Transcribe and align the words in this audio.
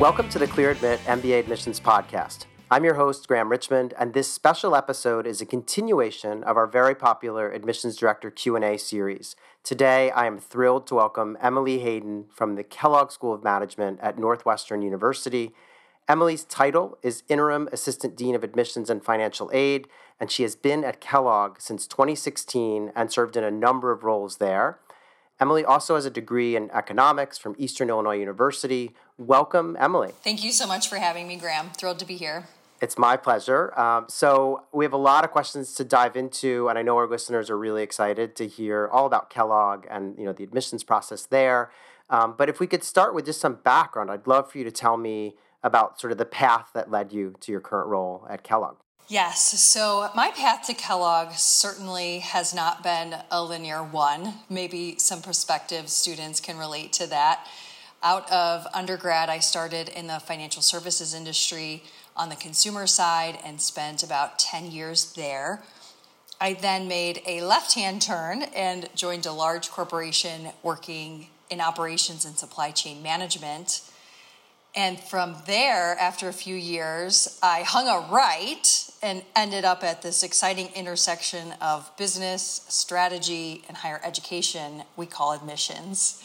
Welcome 0.00 0.30
to 0.30 0.38
the 0.38 0.46
Clear 0.46 0.70
Admit 0.70 0.98
MBA 1.00 1.40
Admissions 1.40 1.78
Podcast. 1.78 2.46
I'm 2.70 2.84
your 2.84 2.94
host, 2.94 3.28
Graham 3.28 3.50
Richmond, 3.50 3.92
and 3.98 4.14
this 4.14 4.32
special 4.32 4.74
episode 4.74 5.26
is 5.26 5.42
a 5.42 5.46
continuation 5.46 6.42
of 6.42 6.56
our 6.56 6.66
very 6.66 6.94
popular 6.94 7.52
Admissions 7.52 7.96
Director 7.96 8.30
Q&A 8.30 8.78
series. 8.78 9.36
Today, 9.62 10.10
I 10.12 10.24
am 10.24 10.38
thrilled 10.38 10.86
to 10.86 10.94
welcome 10.94 11.36
Emily 11.42 11.80
Hayden 11.80 12.24
from 12.34 12.54
the 12.54 12.64
Kellogg 12.64 13.12
School 13.12 13.34
of 13.34 13.44
Management 13.44 14.00
at 14.00 14.18
Northwestern 14.18 14.80
University. 14.80 15.52
Emily's 16.08 16.44
title 16.44 16.96
is 17.02 17.22
Interim 17.28 17.68
Assistant 17.70 18.16
Dean 18.16 18.34
of 18.34 18.42
Admissions 18.42 18.88
and 18.88 19.04
Financial 19.04 19.50
Aid, 19.52 19.86
and 20.18 20.30
she 20.30 20.44
has 20.44 20.56
been 20.56 20.82
at 20.82 21.02
Kellogg 21.02 21.60
since 21.60 21.86
2016 21.86 22.90
and 22.96 23.12
served 23.12 23.36
in 23.36 23.44
a 23.44 23.50
number 23.50 23.92
of 23.92 24.02
roles 24.02 24.38
there. 24.38 24.78
Emily 25.40 25.64
also 25.64 25.94
has 25.94 26.04
a 26.04 26.10
degree 26.10 26.54
in 26.54 26.70
economics 26.70 27.38
from 27.38 27.56
Eastern 27.58 27.88
Illinois 27.88 28.18
University. 28.18 28.92
Welcome, 29.16 29.74
Emily. 29.80 30.12
Thank 30.22 30.44
you 30.44 30.52
so 30.52 30.66
much 30.66 30.88
for 30.88 30.96
having 30.96 31.26
me, 31.26 31.36
Graham. 31.36 31.70
Thrilled 31.70 31.98
to 32.00 32.04
be 32.04 32.16
here. 32.16 32.46
It's 32.82 32.98
my 32.98 33.16
pleasure. 33.16 33.78
Um, 33.78 34.06
so, 34.08 34.64
we 34.72 34.84
have 34.84 34.92
a 34.92 34.98
lot 34.98 35.24
of 35.24 35.30
questions 35.30 35.74
to 35.74 35.84
dive 35.84 36.16
into, 36.16 36.68
and 36.68 36.78
I 36.78 36.82
know 36.82 36.96
our 36.96 37.06
listeners 37.06 37.50
are 37.50 37.58
really 37.58 37.82
excited 37.82 38.36
to 38.36 38.46
hear 38.46 38.88
all 38.90 39.06
about 39.06 39.30
Kellogg 39.30 39.86
and 39.90 40.18
you 40.18 40.24
know 40.24 40.32
the 40.32 40.44
admissions 40.44 40.84
process 40.84 41.26
there. 41.26 41.70
Um, 42.10 42.34
but 42.36 42.48
if 42.48 42.58
we 42.58 42.66
could 42.66 42.82
start 42.82 43.14
with 43.14 43.26
just 43.26 43.40
some 43.40 43.54
background, 43.54 44.10
I'd 44.10 44.26
love 44.26 44.50
for 44.50 44.58
you 44.58 44.64
to 44.64 44.70
tell 44.70 44.96
me 44.96 45.36
about 45.62 46.00
sort 46.00 46.10
of 46.10 46.18
the 46.18 46.24
path 46.24 46.70
that 46.74 46.90
led 46.90 47.12
you 47.12 47.34
to 47.40 47.52
your 47.52 47.60
current 47.60 47.88
role 47.88 48.26
at 48.28 48.42
Kellogg. 48.42 48.76
Yes. 49.10 49.60
So 49.60 50.08
my 50.14 50.30
path 50.30 50.68
to 50.68 50.72
Kellogg 50.72 51.32
certainly 51.32 52.20
has 52.20 52.54
not 52.54 52.84
been 52.84 53.16
a 53.28 53.42
linear 53.42 53.82
one. 53.82 54.34
Maybe 54.48 54.98
some 54.98 55.20
prospective 55.20 55.88
students 55.88 56.38
can 56.38 56.56
relate 56.56 56.92
to 56.92 57.08
that. 57.08 57.44
Out 58.04 58.30
of 58.30 58.68
undergrad, 58.72 59.28
I 59.28 59.40
started 59.40 59.88
in 59.88 60.06
the 60.06 60.20
financial 60.20 60.62
services 60.62 61.12
industry 61.12 61.82
on 62.16 62.28
the 62.28 62.36
consumer 62.36 62.86
side 62.86 63.40
and 63.44 63.60
spent 63.60 64.04
about 64.04 64.38
10 64.38 64.70
years 64.70 65.12
there. 65.14 65.60
I 66.40 66.52
then 66.52 66.86
made 66.86 67.20
a 67.26 67.42
left 67.42 67.74
hand 67.74 68.02
turn 68.02 68.44
and 68.54 68.88
joined 68.94 69.26
a 69.26 69.32
large 69.32 69.72
corporation 69.72 70.50
working 70.62 71.26
in 71.50 71.60
operations 71.60 72.24
and 72.24 72.38
supply 72.38 72.70
chain 72.70 73.02
management. 73.02 73.80
And 74.74 75.00
from 75.00 75.36
there, 75.46 75.96
after 75.98 76.28
a 76.28 76.32
few 76.32 76.54
years, 76.54 77.38
I 77.42 77.62
hung 77.62 77.88
a 77.88 78.06
right 78.12 78.90
and 79.02 79.24
ended 79.34 79.64
up 79.64 79.82
at 79.82 80.02
this 80.02 80.22
exciting 80.22 80.68
intersection 80.76 81.54
of 81.60 81.90
business, 81.96 82.66
strategy, 82.68 83.62
and 83.66 83.78
higher 83.78 84.00
education 84.04 84.84
we 84.96 85.06
call 85.06 85.32
admissions. 85.32 86.22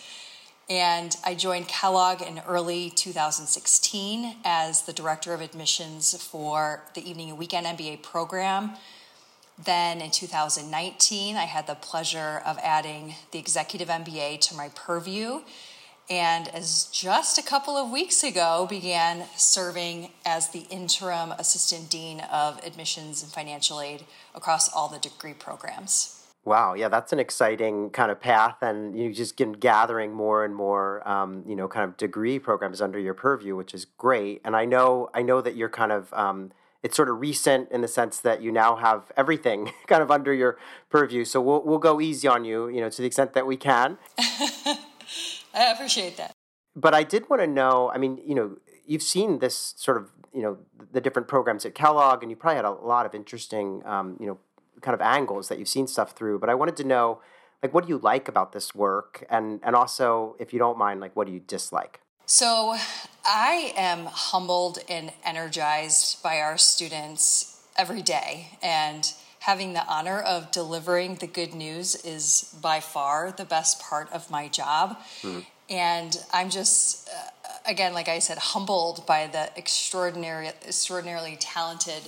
And 0.70 1.16
I 1.24 1.34
joined 1.34 1.68
Kellogg 1.68 2.22
in 2.22 2.42
early 2.48 2.92
2016 2.92 4.36
as 4.44 4.84
the 4.84 4.94
director 4.94 5.34
of 5.34 5.42
admissions 5.42 6.16
for 6.22 6.84
the 6.94 7.08
evening 7.08 7.30
and 7.30 7.40
weekend 7.40 7.66
MBA 7.66 8.04
program. 8.04 8.72
Then 9.64 10.02
in 10.02 10.12
2019, 10.12 11.36
I 11.36 11.46
had 11.46 11.66
the 11.66 11.76
pleasure 11.76 12.42
of 12.46 12.60
adding 12.62 13.16
the 13.32 13.40
executive 13.40 13.88
MBA 13.88 14.42
to 14.42 14.56
my 14.56 14.70
purview 14.76 15.42
and 16.10 16.48
as 16.50 16.86
just 16.92 17.38
a 17.38 17.42
couple 17.42 17.76
of 17.76 17.90
weeks 17.90 18.24
ago 18.24 18.68
began 18.70 19.26
serving 19.36 20.12
as 20.26 20.50
the 20.50 20.66
interim 20.70 21.32
assistant 21.32 21.90
dean 21.90 22.20
of 22.32 22.64
admissions 22.66 23.24
and 23.24 23.32
financial 23.32 23.82
aid 23.82 24.06
across 24.34 24.72
all 24.72 24.88
the 24.88 25.00
degree 25.00 25.34
programs. 25.34 26.22
Wow, 26.46 26.76
yeah, 26.76 26.90
that's 26.90 27.12
an 27.12 27.18
exciting 27.18 27.90
kind 27.90 28.12
of 28.12 28.22
path, 28.22 28.58
and 28.62 28.98
you 28.98 29.12
just 29.12 29.36
get 29.36 29.60
gathering 29.60 30.14
more 30.14 30.46
and 30.46 30.56
more, 30.56 31.08
um, 31.10 31.44
you 31.48 31.56
know, 31.56 31.68
kind 31.68 31.90
of 31.90 31.98
degree 31.98 32.38
programs 32.38 32.82
under 32.82 33.00
your 33.00 33.16
purview, 33.16 33.56
which 33.56 33.74
is 33.74 33.86
great. 33.86 34.42
And 34.46 34.56
I 34.56 34.66
know, 34.66 35.10
I 35.16 35.24
know 35.24 35.42
that 35.42 35.56
you're 35.56 35.70
kind 35.70 35.92
of, 35.92 36.14
um, 36.14 36.52
it's 36.84 36.96
sort 36.96 37.10
of 37.10 37.20
recent 37.20 37.72
in 37.72 37.82
the 37.82 37.88
sense 37.88 38.20
that 38.20 38.44
you 38.44 38.52
now 38.52 38.76
have 38.76 39.12
everything 39.18 39.72
kind 39.88 40.04
of 40.04 40.12
under 40.12 40.32
your 40.32 40.60
purview. 40.92 41.26
So 41.26 41.42
we'll 41.42 41.64
we'll 41.64 41.80
go 41.80 42.00
easy 42.00 42.28
on 42.28 42.46
you, 42.46 42.68
you 42.68 42.80
know, 42.80 42.92
to 42.92 43.02
the 43.02 43.08
extent 43.08 43.34
that 43.34 43.48
we 43.48 43.58
can. 43.58 43.98
I 45.56 45.72
appreciate 45.72 46.18
that. 46.18 46.32
But 46.76 46.94
I 46.94 47.04
did 47.04 47.30
want 47.30 47.42
to 47.42 47.48
know. 47.48 47.90
I 47.94 47.98
mean, 47.98 48.20
you 48.26 48.36
know, 48.36 48.58
you've 48.86 49.04
seen 49.04 49.40
this 49.40 49.74
sort 49.78 49.98
of, 49.98 50.12
you 50.34 50.42
know, 50.42 50.58
the 50.92 51.00
different 51.00 51.28
programs 51.28 51.66
at 51.66 51.74
Kellogg, 51.74 52.22
and 52.22 52.30
you 52.30 52.36
probably 52.36 52.58
had 52.58 52.66
a 52.66 52.72
lot 52.72 53.06
of 53.06 53.16
interesting, 53.16 53.82
um, 53.86 54.18
you 54.20 54.28
know, 54.28 54.38
kind 54.82 54.94
of 54.94 55.02
angles 55.02 55.48
that 55.48 55.58
you've 55.58 55.70
seen 55.70 55.88
stuff 55.88 56.12
through. 56.12 56.40
But 56.40 56.50
I 56.50 56.56
wanted 56.56 56.76
to 56.78 56.84
know, 56.84 57.22
like, 57.64 57.74
what 57.74 57.86
do 57.86 57.90
you 57.90 57.98
like 57.98 58.28
about 58.28 58.52
this 58.52 58.76
work, 58.76 59.26
and 59.30 59.60
and 59.64 59.76
also, 59.76 60.36
if 60.40 60.52
you 60.52 60.60
don't 60.60 60.78
mind, 60.78 61.00
like, 61.00 61.16
what 61.16 61.28
do 61.28 61.34
you 61.34 61.40
dislike? 61.40 62.02
So, 62.26 62.76
I 63.24 63.74
am 63.78 64.08
humbled 64.08 64.80
and 64.90 65.14
energized 65.24 66.22
by 66.22 66.42
our 66.42 66.58
students 66.58 67.62
every 67.78 68.02
day, 68.02 68.58
and 68.62 69.14
having 69.46 69.74
the 69.74 69.86
honor 69.86 70.20
of 70.20 70.50
delivering 70.50 71.14
the 71.16 71.28
good 71.28 71.54
news 71.54 71.94
is 72.04 72.56
by 72.64 72.80
far 72.80 73.32
the 73.32 73.46
best 73.46 73.80
part 73.80 74.12
of 74.12 74.32
my 74.32 74.48
job. 74.48 74.98
Mm-hmm. 75.22 75.42
And 75.70 76.18
I'm 76.34 76.50
just, 76.50 77.08
uh, 77.10 77.50
again, 77.68 77.94
like 77.94 78.10
I 78.10 78.18
said, 78.18 78.40
humbled 78.40 79.06
by 79.06 79.28
the 79.28 79.52
extraordinary, 79.56 80.48
extraordinarily 80.48 81.38
talented 81.40 82.02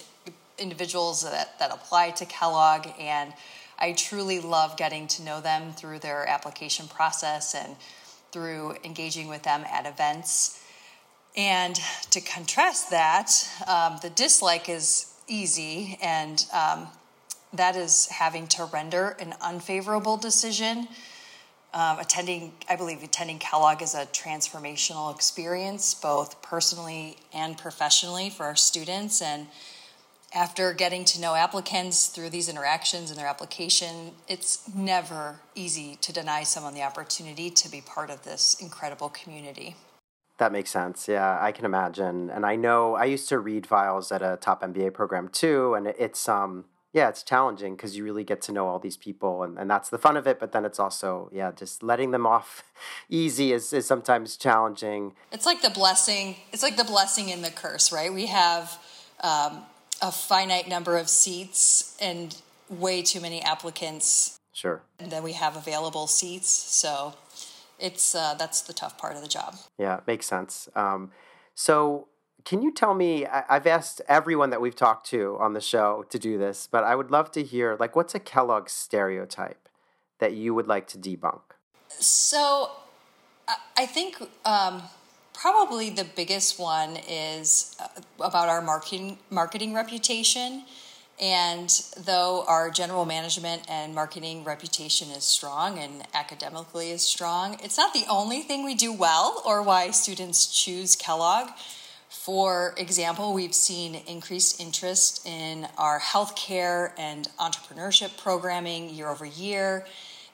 individuals 0.57 1.21
that, 1.21 1.59
that 1.59 1.71
apply 1.71 2.09
to 2.11 2.25
Kellogg. 2.25 2.87
And 2.99 3.33
I 3.77 3.91
truly 3.91 4.39
love 4.39 4.75
getting 4.75 5.05
to 5.09 5.21
know 5.21 5.39
them 5.39 5.73
through 5.73 5.99
their 5.99 6.27
application 6.27 6.87
process 6.87 7.53
and 7.53 7.75
through 8.31 8.77
engaging 8.83 9.27
with 9.27 9.43
them 9.43 9.63
at 9.71 9.85
events. 9.85 10.59
And 11.35 11.75
to 12.09 12.19
contrast 12.19 12.89
that, 12.89 13.29
um, 13.67 13.99
the 14.01 14.09
dislike 14.09 14.69
is 14.69 15.13
easy 15.27 15.99
and 16.01 16.43
um, 16.51 16.87
that 17.57 17.75
is 17.75 18.07
having 18.07 18.47
to 18.47 18.65
render 18.65 19.15
an 19.19 19.33
unfavorable 19.41 20.17
decision. 20.17 20.87
Um, 21.73 21.99
attending, 21.99 22.53
I 22.69 22.75
believe, 22.75 23.03
attending 23.03 23.39
Kellogg 23.39 23.81
is 23.81 23.93
a 23.93 24.05
transformational 24.07 25.13
experience, 25.13 25.93
both 25.93 26.41
personally 26.41 27.17
and 27.33 27.57
professionally 27.57 28.29
for 28.29 28.45
our 28.45 28.55
students. 28.55 29.21
And 29.21 29.47
after 30.33 30.73
getting 30.73 31.05
to 31.05 31.21
know 31.21 31.35
applicants 31.35 32.07
through 32.07 32.29
these 32.29 32.49
interactions 32.49 33.09
and 33.09 33.19
their 33.19 33.27
application, 33.27 34.11
it's 34.27 34.67
never 34.73 35.39
easy 35.55 35.97
to 36.01 36.13
deny 36.13 36.43
someone 36.43 36.73
the 36.73 36.83
opportunity 36.83 37.49
to 37.49 37.69
be 37.69 37.81
part 37.81 38.09
of 38.09 38.23
this 38.23 38.55
incredible 38.59 39.09
community. 39.09 39.75
That 40.37 40.51
makes 40.51 40.69
sense. 40.69 41.07
Yeah, 41.07 41.37
I 41.41 41.51
can 41.51 41.65
imagine. 41.65 42.29
And 42.29 42.45
I 42.45 42.55
know 42.55 42.95
I 42.95 43.05
used 43.05 43.27
to 43.29 43.39
read 43.39 43.65
files 43.65 44.11
at 44.11 44.21
a 44.21 44.37
top 44.39 44.61
MBA 44.61 44.93
program 44.93 45.29
too, 45.29 45.73
and 45.73 45.87
it's 45.87 46.29
um 46.29 46.65
yeah, 46.97 47.09
it's 47.09 47.21
challenging 47.21 47.75
because 47.75 47.95
you 47.95 48.03
really 48.03 48.23
get 48.23 48.41
to 48.41 48.51
know 48.51 48.67
all 48.67 48.79
these 48.79 48.97
people, 48.97 49.43
and, 49.43 49.59
and 49.59 49.69
that's 49.69 49.89
the 49.89 49.99
fun 49.99 50.17
of 50.17 50.25
it. 50.25 50.39
But 50.39 50.51
then 50.51 50.65
it's 50.65 50.79
also, 50.79 51.29
yeah, 51.31 51.51
just 51.51 51.83
letting 51.83 52.09
them 52.09 52.25
off 52.25 52.63
easy 53.09 53.53
is, 53.53 53.71
is 53.71 53.85
sometimes 53.85 54.35
challenging. 54.35 55.13
It's 55.31 55.45
like 55.45 55.61
the 55.61 55.69
blessing. 55.69 56.37
It's 56.51 56.63
like 56.63 56.75
the 56.75 56.83
blessing 56.83 57.31
and 57.31 57.43
the 57.43 57.51
curse, 57.51 57.91
right? 57.91 58.11
We 58.11 58.25
have 58.25 58.79
um, 59.21 59.61
a 60.01 60.11
finite 60.11 60.67
number 60.67 60.97
of 60.97 61.07
seats 61.07 61.95
and 62.01 62.35
way 62.67 63.03
too 63.03 63.21
many 63.21 63.43
applicants. 63.43 64.39
Sure. 64.51 64.81
And 64.99 65.11
then 65.11 65.21
we 65.21 65.33
have 65.33 65.55
available 65.55 66.07
seats, 66.07 66.49
so 66.49 67.13
it's 67.77 68.15
uh, 68.15 68.33
that's 68.39 68.61
the 68.61 68.73
tough 68.73 68.97
part 68.97 69.15
of 69.15 69.21
the 69.21 69.27
job. 69.27 69.55
Yeah, 69.77 69.99
makes 70.07 70.25
sense. 70.25 70.67
Um, 70.75 71.11
so 71.53 72.07
can 72.47 72.61
you 72.61 72.71
tell 72.71 72.93
me? 72.93 73.25
I've 73.25 73.67
asked 73.67 74.01
everyone 74.07 74.51
that 74.51 74.61
we've 74.61 74.73
talked 74.73 75.05
to 75.09 75.35
on 75.37 75.51
the 75.51 75.59
show 75.59 76.05
to 76.09 76.17
do 76.17 76.37
this, 76.37 76.65
but 76.71 76.85
I 76.85 76.95
would 76.95 77.11
love 77.11 77.29
to 77.33 77.43
hear 77.43 77.75
like 77.77 77.93
what's 77.93 78.15
a 78.15 78.21
Kellogg 78.21 78.69
stereotype 78.69 79.67
that 80.19 80.31
you 80.31 80.53
would 80.53 80.65
like 80.65 80.87
to 80.87 80.97
debunk? 80.97 81.41
So, 81.89 82.71
I 83.77 83.85
think 83.85 84.15
um, 84.45 84.83
probably 85.33 85.89
the 85.89 86.05
biggest 86.05 86.57
one 86.57 86.97
is 87.09 87.75
uh, 87.81 87.87
about 88.23 88.47
our 88.47 88.61
marketing 88.61 89.17
marketing 89.29 89.73
reputation. 89.73 90.63
And 91.19 91.69
though 91.97 92.45
our 92.47 92.69
general 92.69 93.03
management 93.03 93.63
and 93.67 93.93
marketing 93.93 94.45
reputation 94.45 95.09
is 95.09 95.25
strong 95.25 95.79
and 95.79 96.03
academically 96.13 96.91
is 96.91 97.01
strong, 97.01 97.57
it's 97.61 97.77
not 97.77 97.93
the 97.93 98.05
only 98.09 98.39
thing 98.41 98.63
we 98.63 98.75
do 98.75 98.93
well 98.93 99.41
or 99.45 99.61
why 99.61 99.91
students 99.91 100.45
choose 100.45 100.95
Kellogg. 100.95 101.49
For 102.09 102.73
example, 102.77 103.33
we've 103.33 103.53
seen 103.53 103.95
increased 104.07 104.61
interest 104.61 105.25
in 105.25 105.67
our 105.77 105.99
healthcare 105.99 106.91
and 106.97 107.27
entrepreneurship 107.37 108.17
programming 108.17 108.89
year 108.89 109.09
over 109.09 109.25
year, 109.25 109.85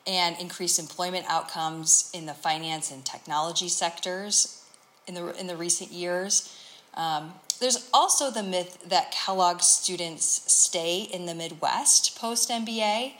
and 0.05 0.39
increased 0.39 0.79
employment 0.79 1.25
outcomes 1.29 2.11
in 2.13 2.25
the 2.25 2.33
finance 2.33 2.91
and 2.91 3.03
technology 3.03 3.69
sectors 3.69 4.63
in 5.07 5.15
the 5.15 5.39
in 5.39 5.47
the 5.47 5.57
recent 5.57 5.91
years. 5.91 6.55
Um, 6.93 7.33
there's 7.59 7.89
also 7.93 8.29
the 8.29 8.43
myth 8.43 8.77
that 8.87 9.11
Kellogg 9.11 9.61
students 9.61 10.51
stay 10.51 11.01
in 11.01 11.25
the 11.25 11.33
Midwest 11.33 12.17
post 12.19 12.49
MBA, 12.49 13.13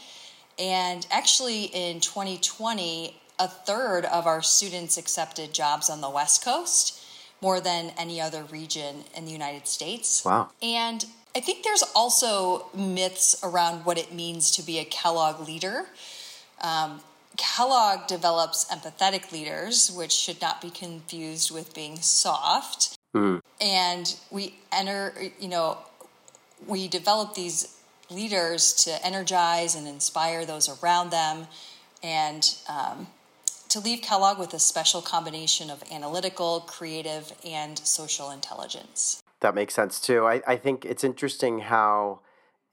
and 0.60 1.08
actually 1.10 1.66
in 1.66 2.02
2020, 2.02 3.16
a 3.40 3.48
third 3.48 4.06
of 4.06 4.28
our 4.28 4.44
students 4.44 4.98
accepted 4.98 5.54
jobs 5.54 5.90
on 5.90 6.02
the 6.02 6.10
West 6.10 6.44
Coast 6.46 7.03
more 7.44 7.60
than 7.60 7.92
any 7.98 8.22
other 8.22 8.44
region 8.44 9.04
in 9.16 9.26
the 9.26 9.32
United 9.32 9.68
States. 9.68 10.24
Wow. 10.24 10.50
And 10.62 11.06
I 11.36 11.42
think 11.42 11.64
there's 11.64 11.84
also 11.94 12.68
myths 12.74 13.36
around 13.44 13.86
what 13.86 13.98
it 13.98 14.14
means 14.14 14.50
to 14.52 14.64
be 14.64 14.80
a 14.80 14.86
Kellogg 14.86 15.46
leader. 15.46 15.88
Um, 16.62 17.02
Kellogg 17.36 18.08
develops 18.08 18.66
empathetic 18.66 19.32
leaders, 19.34 19.92
which 19.92 20.14
should 20.14 20.42
not 20.42 20.62
be 20.62 20.70
confused 20.70 21.52
with 21.52 21.74
being 21.74 21.98
soft. 21.98 22.96
Mm. 23.14 23.42
And 23.60 24.16
we 24.32 24.56
enter, 24.72 25.14
you 25.40 25.50
know, 25.50 25.80
we 26.66 26.88
develop 26.88 27.36
these 27.36 27.76
leaders 28.10 28.74
to 28.86 29.06
energize 29.06 29.76
and 29.76 29.86
inspire 29.86 30.46
those 30.46 30.70
around 30.82 31.10
them 31.10 31.48
and 32.02 32.56
um, 32.70 33.08
to 33.74 33.80
leave 33.80 34.04
Kellogg 34.04 34.38
with 34.38 34.54
a 34.54 34.60
special 34.60 35.02
combination 35.02 35.72
of 35.72 35.84
analytical, 35.92 36.60
creative, 36.60 37.34
and 37.44 37.80
social 37.80 38.30
intelligence. 38.30 39.20
That 39.40 39.56
makes 39.56 39.74
sense 39.74 40.00
too. 40.00 40.28
I, 40.28 40.44
I 40.46 40.58
think 40.58 40.86
it's 40.86 41.04
interesting 41.04 41.58
how, 41.58 42.20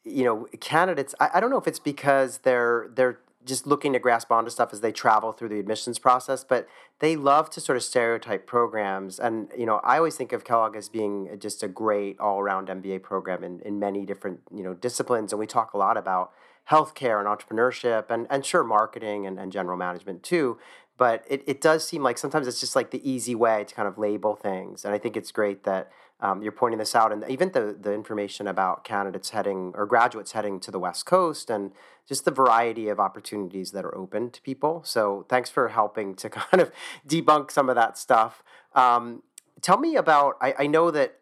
you 0.05 0.25
know, 0.25 0.47
candidates, 0.61 1.14
I, 1.19 1.31
I 1.35 1.41
don't 1.41 1.49
know 1.49 1.56
if 1.56 1.67
it's 1.67 1.79
because 1.79 2.38
they're 2.38 2.91
they're 2.94 3.20
just 3.47 3.67
looking 3.67 3.94
to 3.94 3.99
grasp 3.99 4.31
onto 4.31 4.50
stuff 4.50 4.75
as 4.75 4.82
they 4.82 4.93
travel 4.93 5.32
through 5.32 5.49
the 5.49 5.58
admissions 5.58 5.99
process, 5.99 6.44
but 6.44 6.69
they 6.99 7.17
love 7.17 7.49
to 7.49 7.61
sort 7.62 7.76
of 7.76 7.82
stereotype 7.82 8.47
programs. 8.47 9.19
And, 9.19 9.49
you 9.56 9.64
know, 9.64 9.81
I 9.82 9.97
always 9.97 10.17
think 10.17 10.35
of 10.35 10.44
Kellogg 10.44 10.76
as 10.76 10.91
being 10.91 11.35
just 11.38 11.62
a 11.62 11.69
great 11.69 12.20
all 12.20 12.41
around 12.41 12.69
MBA 12.69 13.02
program 13.02 13.43
in, 13.43 13.61
in 13.61 13.79
many 13.79 14.05
different, 14.05 14.41
you 14.55 14.62
know, 14.62 14.75
disciplines. 14.75 15.32
And 15.32 15.41
we 15.41 15.47
talk 15.47 15.73
a 15.73 15.79
lot 15.79 15.97
about 15.97 16.32
healthcare 16.70 17.19
and 17.19 17.26
entrepreneurship 17.26 18.11
and, 18.11 18.26
and 18.31 18.44
sure, 18.44 18.62
marketing 18.62 19.26
and, 19.26 19.38
and 19.38 19.50
general 19.50 19.76
management 19.76 20.23
too. 20.23 20.58
But 21.00 21.25
it, 21.26 21.43
it 21.47 21.62
does 21.62 21.88
seem 21.88 22.02
like 22.02 22.19
sometimes 22.19 22.47
it's 22.47 22.61
just 22.61 22.76
like 22.76 22.91
the 22.91 23.11
easy 23.11 23.35
way 23.35 23.64
to 23.64 23.75
kind 23.75 23.88
of 23.88 23.97
label 23.97 24.37
things. 24.37 24.85
And 24.85 24.93
I 24.93 24.99
think 24.99 25.17
it's 25.17 25.32
great 25.32 25.64
that 25.64 25.91
um, 26.20 26.43
you're 26.43 26.52
pointing 26.52 26.79
this 26.79 26.94
out, 26.94 27.11
and 27.11 27.25
even 27.26 27.52
the 27.52 27.75
the 27.81 27.94
information 27.94 28.47
about 28.47 28.85
candidates 28.85 29.31
heading 29.31 29.73
or 29.75 29.87
graduates 29.87 30.32
heading 30.32 30.61
to 30.61 30.70
the 30.70 30.79
West 30.79 31.06
Coast, 31.06 31.49
and 31.49 31.73
just 32.06 32.26
the 32.26 32.31
variety 32.31 32.88
of 32.88 33.00
opportunities 33.00 33.70
that 33.70 33.82
are 33.82 33.97
open 33.97 34.29
to 34.29 34.43
people. 34.43 34.82
So 34.85 35.25
thanks 35.31 35.49
for 35.49 35.69
helping 35.69 36.14
to 36.17 36.29
kind 36.41 36.61
of 36.61 36.70
debunk 37.08 37.50
some 37.50 37.70
of 37.70 37.76
that 37.76 37.97
stuff. 37.97 38.43
Um, 38.75 39.23
tell 39.62 39.79
me 39.79 39.97
about. 39.97 40.37
I, 40.43 40.55
I 40.58 40.67
know 40.67 40.91
that 40.91 41.20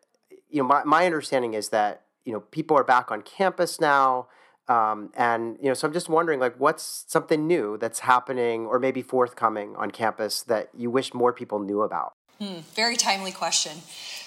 you 0.51 0.61
know 0.61 0.67
my 0.67 0.83
my 0.83 1.07
understanding 1.07 1.55
is 1.55 1.69
that 1.69 2.03
you 2.25 2.33
know 2.33 2.41
people 2.41 2.77
are 2.77 2.83
back 2.83 3.13
on 3.13 3.23
campus 3.23 3.81
now. 3.81 4.27
Um, 4.69 5.11
and 5.15 5.57
you 5.63 5.69
know, 5.69 5.75
so 5.75 5.87
I'm 5.87 5.95
just 5.95 6.09
wondering, 6.09 6.41
like, 6.41 6.55
what's 6.59 7.05
something 7.09 7.47
new 7.47 7.79
that's 7.79 8.01
happening, 8.01 8.67
or 8.67 8.79
maybe 8.79 9.03
forthcoming 9.03 9.75
on 9.77 9.91
campus 9.91 10.43
that 10.43 10.69
you 10.77 10.91
wish 10.91 11.15
more 11.15 11.33
people 11.33 11.59
knew 11.59 11.83
about? 11.83 12.15
Hmm, 12.39 12.61
very 12.75 12.97
timely 12.97 13.33
question. 13.33 13.79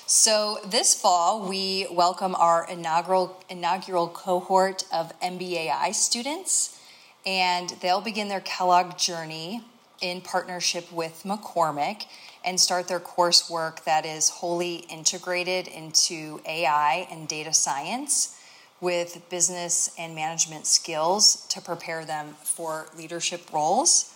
So 0.07 0.57
this 0.65 0.99
fall, 0.99 1.47
we 1.47 1.87
welcome 1.91 2.35
our 2.35 2.67
inaugural 2.67 3.41
inaugural 3.49 4.07
cohort 4.07 4.83
of 4.91 5.17
MBAI 5.21 5.93
students, 5.93 6.79
and 7.25 7.69
they'll 7.81 8.01
begin 8.01 8.27
their 8.27 8.41
Kellogg 8.41 8.97
journey 8.97 9.63
in 10.01 10.19
partnership 10.21 10.91
with 10.91 11.21
McCormick 11.23 12.07
and 12.43 12.59
start 12.59 12.87
their 12.87 12.99
coursework 12.99 13.83
that 13.83 14.05
is 14.05 14.29
wholly 14.29 14.77
integrated 14.89 15.67
into 15.67 16.41
AI 16.45 17.07
and 17.11 17.27
data 17.27 17.53
science 17.53 18.40
with 18.81 19.21
business 19.29 19.93
and 19.97 20.15
management 20.15 20.65
skills 20.65 21.45
to 21.49 21.61
prepare 21.61 22.03
them 22.03 22.35
for 22.43 22.87
leadership 22.97 23.53
roles. 23.53 24.13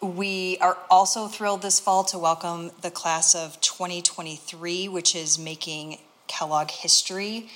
We 0.00 0.56
are 0.60 0.78
also 0.88 1.26
thrilled 1.26 1.62
this 1.62 1.78
fall 1.80 2.04
to 2.04 2.18
welcome 2.18 2.70
the 2.80 2.90
class 2.90 3.34
of 3.34 3.60
2023, 3.60 4.88
which 4.88 5.14
is 5.14 5.38
making 5.38 5.98
Kellogg 6.28 6.70
history 6.70 7.50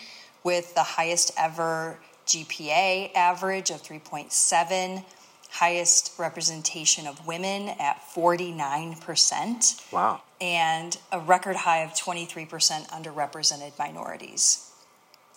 with 0.45 0.75
the 0.75 0.83
highest 0.83 1.33
ever 1.39 1.99
GPA 2.27 3.15
average 3.15 3.71
of 3.71 3.83
3.7, 3.83 5.05
highest 5.51 6.19
representation 6.19 7.07
of 7.07 7.25
women 7.27 7.69
at 7.81 8.01
49%. 8.15 9.93
Wow. 9.93 10.23
And 10.41 10.99
a 11.13 11.21
record 11.21 11.57
high 11.57 11.79
of 11.79 11.91
23% 11.93 12.49
underrepresented 12.91 13.79
minorities. 13.79 14.66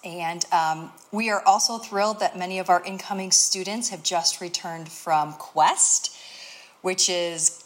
And 0.03 0.45
um, 0.51 0.91
we 1.11 1.29
are 1.29 1.43
also 1.45 1.77
thrilled 1.77 2.19
that 2.21 2.37
many 2.37 2.59
of 2.59 2.69
our 2.69 2.83
incoming 2.83 3.31
students 3.31 3.89
have 3.89 4.01
just 4.03 4.39
returned 4.39 4.89
from 4.89 5.33
KWEST 5.33 6.15
which 6.81 7.09
is 7.09 7.63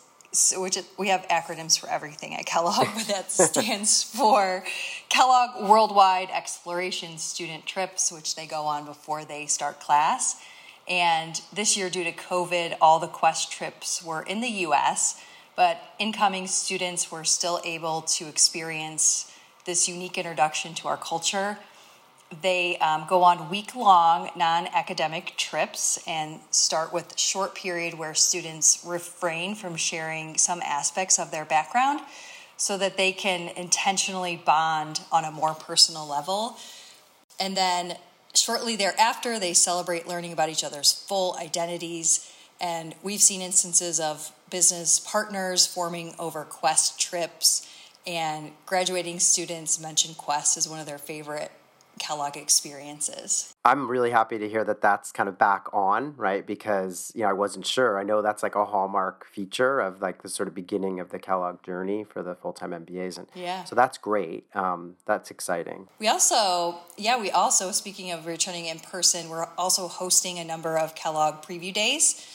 which 0.57 0.79
we 0.97 1.09
have 1.09 1.27
acronyms 1.27 1.79
for 1.79 1.87
everything 1.87 2.33
at 2.33 2.47
Kellogg, 2.47 2.87
but 2.95 3.07
that 3.07 3.31
stands 3.31 4.01
for 4.01 4.63
Kellogg 5.07 5.69
Worldwide 5.69 6.29
Exploration 6.31 7.19
Student 7.19 7.67
Trips, 7.67 8.11
which 8.11 8.35
they 8.35 8.47
go 8.47 8.63
on 8.63 8.83
before 8.83 9.25
they 9.25 9.45
start 9.45 9.79
class. 9.79 10.41
And 10.89 11.39
this 11.53 11.77
year, 11.77 11.91
due 11.91 12.03
to 12.03 12.11
COVID, 12.11 12.77
all 12.81 12.97
the 12.99 13.07
KWEST 13.07 13.51
trips 13.51 14.03
were 14.03 14.23
in 14.23 14.41
the 14.41 14.49
US, 14.65 15.21
but 15.55 15.79
incoming 15.99 16.47
students 16.47 17.11
were 17.11 17.23
still 17.23 17.61
able 17.63 18.01
to 18.01 18.27
experience 18.27 19.31
this 19.65 19.87
unique 19.87 20.17
introduction 20.17 20.73
to 20.73 20.87
our 20.87 20.97
culture 20.97 21.59
they 22.41 22.77
um, 22.77 23.05
go 23.07 23.23
on 23.23 23.49
week 23.49 23.75
long 23.75 24.29
non 24.35 24.67
academic 24.67 25.33
trips 25.37 25.99
and 26.07 26.39
start 26.51 26.93
with 26.93 27.17
short 27.17 27.55
period 27.55 27.93
where 27.95 28.13
students 28.13 28.83
refrain 28.85 29.55
from 29.55 29.75
sharing 29.75 30.37
some 30.37 30.61
aspects 30.61 31.19
of 31.19 31.31
their 31.31 31.45
background 31.45 32.01
so 32.57 32.77
that 32.77 32.97
they 32.97 33.11
can 33.11 33.49
intentionally 33.57 34.41
bond 34.43 35.01
on 35.11 35.25
a 35.25 35.31
more 35.31 35.53
personal 35.53 36.07
level. 36.07 36.57
And 37.39 37.57
then 37.57 37.97
shortly 38.33 38.75
thereafter, 38.75 39.39
they 39.39 39.53
celebrate 39.53 40.07
learning 40.07 40.33
about 40.33 40.49
each 40.49 40.63
other's 40.63 40.93
full 40.93 41.35
identities. 41.39 42.31
And 42.61 42.95
we've 43.03 43.21
seen 43.21 43.41
instances 43.41 43.99
of 43.99 44.31
business 44.49 44.99
partners 44.99 45.65
forming 45.65 46.13
over 46.19 46.45
KWEST 46.45 46.99
trips, 46.99 47.67
and 48.05 48.51
graduating 48.65 49.19
students 49.19 49.79
mention 49.79 50.13
KWEST 50.13 50.57
as 50.57 50.69
one 50.69 50.79
of 50.79 50.85
their 50.85 50.97
favorite 50.97 51.51
Kellogg 51.99 52.37
experiences. 52.37 53.53
I'm 53.63 53.87
really 53.87 54.11
happy 54.11 54.37
to 54.37 54.49
hear 54.49 54.63
that 54.63 54.81
that's 54.81 55.11
kind 55.11 55.29
of 55.29 55.37
back 55.37 55.67
on, 55.71 56.15
right? 56.17 56.45
Because, 56.45 57.11
you 57.15 57.21
know, 57.21 57.29
I 57.29 57.33
wasn't 57.33 57.65
sure. 57.65 57.99
I 57.99 58.03
know 58.03 58.21
that's 58.21 58.43
like 58.43 58.55
a 58.55 58.65
hallmark 58.65 59.25
feature 59.25 59.79
of 59.79 60.01
like 60.01 60.21
the 60.21 60.29
sort 60.29 60.47
of 60.47 60.55
beginning 60.55 60.99
of 60.99 61.09
the 61.09 61.19
Kellogg 61.19 61.63
journey 61.63 62.03
for 62.03 62.21
the 62.23 62.35
full 62.35 62.53
time 62.53 62.71
MBAs. 62.71 63.17
And 63.17 63.27
yeah. 63.35 63.63
so 63.63 63.75
that's 63.75 63.97
great. 63.97 64.45
Um, 64.55 64.95
that's 65.05 65.31
exciting. 65.31 65.87
We 65.99 66.07
also, 66.07 66.79
yeah, 66.97 67.19
we 67.19 67.31
also, 67.31 67.71
speaking 67.71 68.11
of 68.11 68.25
returning 68.25 68.65
in 68.65 68.79
person, 68.79 69.29
we're 69.29 69.47
also 69.57 69.87
hosting 69.87 70.39
a 70.39 70.43
number 70.43 70.77
of 70.77 70.95
Kellogg 70.95 71.43
preview 71.43 71.73
days 71.73 72.25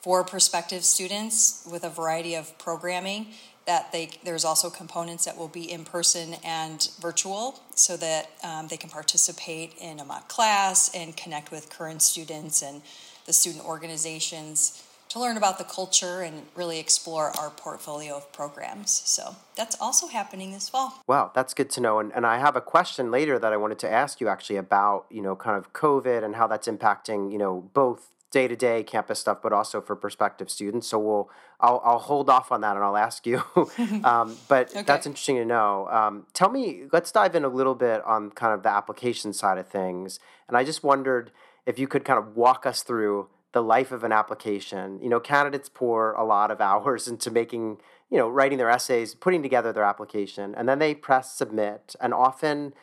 for 0.00 0.24
prospective 0.24 0.84
students 0.84 1.68
with 1.70 1.84
a 1.84 1.90
variety 1.90 2.34
of 2.34 2.56
programming 2.58 3.26
that 3.68 3.92
they 3.92 4.08
there's 4.24 4.46
also 4.46 4.70
components 4.70 5.26
that 5.26 5.36
will 5.36 5.46
be 5.46 5.70
in 5.70 5.84
person 5.84 6.34
and 6.42 6.88
virtual 7.00 7.60
so 7.74 7.98
that 7.98 8.30
um, 8.42 8.66
they 8.68 8.78
can 8.78 8.88
participate 8.88 9.74
in 9.78 10.00
a 10.00 10.04
mock 10.06 10.26
class 10.26 10.90
and 10.94 11.14
connect 11.16 11.52
with 11.52 11.68
current 11.68 12.00
students 12.00 12.62
and 12.62 12.80
the 13.26 13.32
student 13.34 13.62
organizations 13.66 14.82
to 15.10 15.20
learn 15.20 15.36
about 15.36 15.58
the 15.58 15.64
culture 15.64 16.22
and 16.22 16.42
really 16.54 16.78
explore 16.78 17.30
our 17.38 17.50
portfolio 17.50 18.16
of 18.16 18.32
programs. 18.32 19.02
So 19.04 19.36
that's 19.54 19.76
also 19.80 20.06
happening 20.06 20.52
this 20.52 20.68
fall. 20.70 21.02
Wow, 21.06 21.30
that's 21.34 21.52
good 21.52 21.70
to 21.70 21.80
know. 21.80 21.98
And, 21.98 22.10
and 22.14 22.26
I 22.26 22.38
have 22.38 22.56
a 22.56 22.60
question 22.60 23.10
later 23.10 23.38
that 23.38 23.52
I 23.52 23.56
wanted 23.58 23.78
to 23.80 23.90
ask 23.90 24.20
you 24.20 24.28
actually 24.28 24.56
about, 24.56 25.06
you 25.10 25.22
know, 25.22 25.36
kind 25.36 25.56
of 25.58 25.72
COVID 25.72 26.24
and 26.24 26.36
how 26.36 26.46
that's 26.46 26.68
impacting, 26.68 27.30
you 27.30 27.38
know, 27.38 27.70
both 27.74 28.08
day 28.30 28.46
to 28.46 28.56
day 28.56 28.82
campus 28.82 29.18
stuff, 29.18 29.38
but 29.42 29.52
also 29.52 29.80
for 29.80 29.96
prospective 29.96 30.50
students. 30.50 30.86
So 30.88 30.98
we'll 30.98 31.30
I'll, 31.60 31.80
I'll 31.84 31.98
hold 31.98 32.30
off 32.30 32.52
on 32.52 32.60
that 32.60 32.76
and 32.76 32.84
I'll 32.84 32.96
ask 32.96 33.26
you. 33.26 33.42
um, 34.04 34.36
but 34.48 34.70
okay. 34.70 34.82
that's 34.82 35.06
interesting 35.06 35.36
to 35.36 35.44
know. 35.44 35.88
Um, 35.88 36.26
tell 36.34 36.50
me, 36.50 36.84
let's 36.92 37.10
dive 37.10 37.34
in 37.34 37.44
a 37.44 37.48
little 37.48 37.74
bit 37.74 38.04
on 38.04 38.30
kind 38.30 38.54
of 38.54 38.62
the 38.62 38.70
application 38.70 39.32
side 39.32 39.58
of 39.58 39.66
things. 39.68 40.20
And 40.46 40.56
I 40.56 40.64
just 40.64 40.84
wondered 40.84 41.32
if 41.66 41.78
you 41.78 41.88
could 41.88 42.04
kind 42.04 42.18
of 42.18 42.36
walk 42.36 42.66
us 42.66 42.82
through 42.82 43.28
the 43.52 43.62
life 43.62 43.92
of 43.92 44.04
an 44.04 44.12
application. 44.12 45.00
You 45.02 45.08
know, 45.08 45.20
candidates 45.20 45.70
pour 45.72 46.12
a 46.12 46.24
lot 46.24 46.50
of 46.50 46.60
hours 46.70 47.08
into 47.08 47.30
making, 47.30 47.78
you 48.10 48.18
know, 48.18 48.28
writing 48.28 48.58
their 48.58 48.70
essays, 48.70 49.14
putting 49.14 49.42
together 49.42 49.72
their 49.72 49.84
application, 49.84 50.54
and 50.54 50.68
then 50.68 50.78
they 50.78 50.94
press 50.94 51.32
submit. 51.32 51.96
And 52.00 52.12
often 52.12 52.74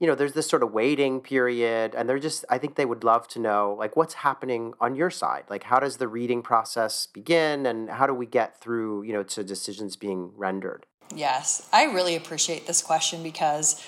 you 0.00 0.06
know, 0.06 0.14
there's 0.14 0.32
this 0.32 0.48
sort 0.48 0.62
of 0.62 0.72
waiting 0.72 1.20
period, 1.20 1.94
and 1.94 2.08
they're 2.08 2.18
just, 2.18 2.44
I 2.50 2.58
think 2.58 2.74
they 2.74 2.84
would 2.84 3.04
love 3.04 3.28
to 3.28 3.38
know, 3.38 3.76
like, 3.78 3.96
what's 3.96 4.14
happening 4.14 4.74
on 4.80 4.94
your 4.96 5.10
side? 5.10 5.44
Like, 5.48 5.64
how 5.64 5.78
does 5.78 5.98
the 5.98 6.08
reading 6.08 6.42
process 6.42 7.06
begin, 7.06 7.64
and 7.66 7.88
how 7.88 8.06
do 8.06 8.14
we 8.14 8.26
get 8.26 8.60
through, 8.60 9.04
you 9.04 9.12
know, 9.12 9.22
to 9.22 9.44
decisions 9.44 9.96
being 9.96 10.32
rendered? 10.36 10.86
Yes, 11.14 11.68
I 11.72 11.84
really 11.84 12.16
appreciate 12.16 12.66
this 12.66 12.82
question 12.82 13.22
because 13.22 13.82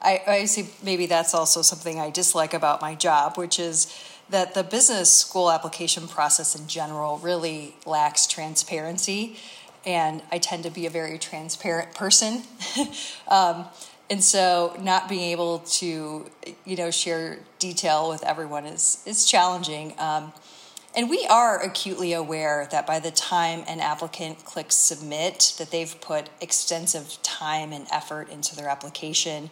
I, 0.00 0.22
I 0.26 0.44
see 0.46 0.68
maybe 0.82 1.06
that's 1.06 1.34
also 1.34 1.62
something 1.62 2.00
I 2.00 2.10
dislike 2.10 2.54
about 2.54 2.80
my 2.80 2.94
job, 2.94 3.38
which 3.38 3.60
is 3.60 3.86
that 4.30 4.54
the 4.54 4.64
business 4.64 5.14
school 5.14 5.50
application 5.50 6.08
process 6.08 6.56
in 6.56 6.66
general 6.66 7.18
really 7.18 7.76
lacks 7.86 8.26
transparency 8.26 9.36
and 9.84 10.22
I 10.30 10.38
tend 10.38 10.62
to 10.64 10.70
be 10.70 10.86
a 10.86 10.90
very 10.90 11.18
transparent 11.18 11.94
person. 11.94 12.42
um, 13.28 13.66
and 14.12 14.22
so 14.22 14.76
not 14.78 15.08
being 15.08 15.30
able 15.30 15.60
to, 15.60 16.26
you 16.66 16.76
know, 16.76 16.90
share 16.90 17.38
detail 17.58 18.10
with 18.10 18.22
everyone 18.24 18.66
is, 18.66 19.02
is 19.06 19.24
challenging. 19.24 19.94
Um, 19.98 20.34
and 20.94 21.08
we 21.08 21.26
are 21.30 21.58
acutely 21.62 22.12
aware 22.12 22.68
that 22.70 22.86
by 22.86 23.00
the 23.00 23.10
time 23.10 23.64
an 23.66 23.80
applicant 23.80 24.44
clicks 24.44 24.76
submit, 24.76 25.54
that 25.56 25.70
they've 25.70 25.98
put 26.02 26.28
extensive 26.42 27.22
time 27.22 27.72
and 27.72 27.86
effort 27.90 28.28
into 28.28 28.54
their 28.54 28.68
application. 28.68 29.48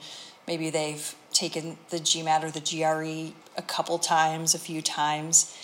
Maybe 0.47 0.69
they've 0.69 1.15
taken 1.33 1.79
the 1.89 1.97
GMAT 1.97 2.45
or 2.45 2.51
the 2.51 2.61
GRE 2.61 3.33
a 3.57 3.63
couple 3.63 3.99
times, 3.99 4.55
a 4.55 4.59
few 4.59 4.83
times. 4.83 5.57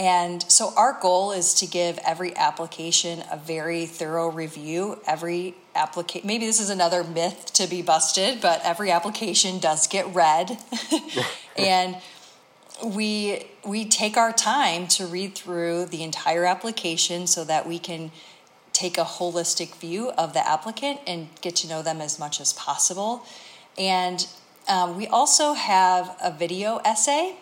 And 0.00 0.50
so 0.50 0.72
our 0.78 0.98
goal 0.98 1.30
is 1.30 1.52
to 1.56 1.66
give 1.66 1.98
every 1.98 2.34
application 2.34 3.22
a 3.30 3.36
very 3.36 3.84
thorough 3.84 4.30
review. 4.30 4.98
Every 5.06 5.56
application, 5.74 6.26
maybe 6.26 6.46
this 6.46 6.58
is 6.58 6.70
another 6.70 7.04
myth 7.04 7.52
to 7.52 7.66
be 7.66 7.82
busted, 7.82 8.40
but 8.40 8.62
every 8.64 8.90
application 8.90 9.58
does 9.58 9.86
get 9.86 10.06
read. 10.14 10.56
and 11.58 11.98
we 12.82 13.44
we 13.62 13.84
take 13.84 14.16
our 14.16 14.32
time 14.32 14.86
to 14.86 15.06
read 15.06 15.34
through 15.34 15.84
the 15.84 16.02
entire 16.02 16.46
application 16.46 17.26
so 17.26 17.44
that 17.44 17.68
we 17.68 17.78
can 17.78 18.10
take 18.72 18.96
a 18.96 19.04
holistic 19.04 19.74
view 19.76 20.12
of 20.12 20.32
the 20.32 20.48
applicant 20.48 21.00
and 21.06 21.28
get 21.42 21.56
to 21.56 21.68
know 21.68 21.82
them 21.82 22.00
as 22.00 22.18
much 22.18 22.40
as 22.40 22.54
possible. 22.54 23.22
And 23.76 24.26
um, 24.66 24.96
we 24.96 25.06
also 25.06 25.52
have 25.52 26.16
a 26.22 26.30
video 26.30 26.78
essay, 26.86 27.36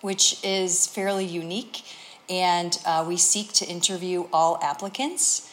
which 0.00 0.42
is 0.44 0.86
fairly 0.86 1.24
unique, 1.24 1.82
and 2.28 2.78
uh, 2.86 3.04
we 3.06 3.16
seek 3.16 3.52
to 3.54 3.66
interview 3.66 4.26
all 4.32 4.58
applicants. 4.62 5.46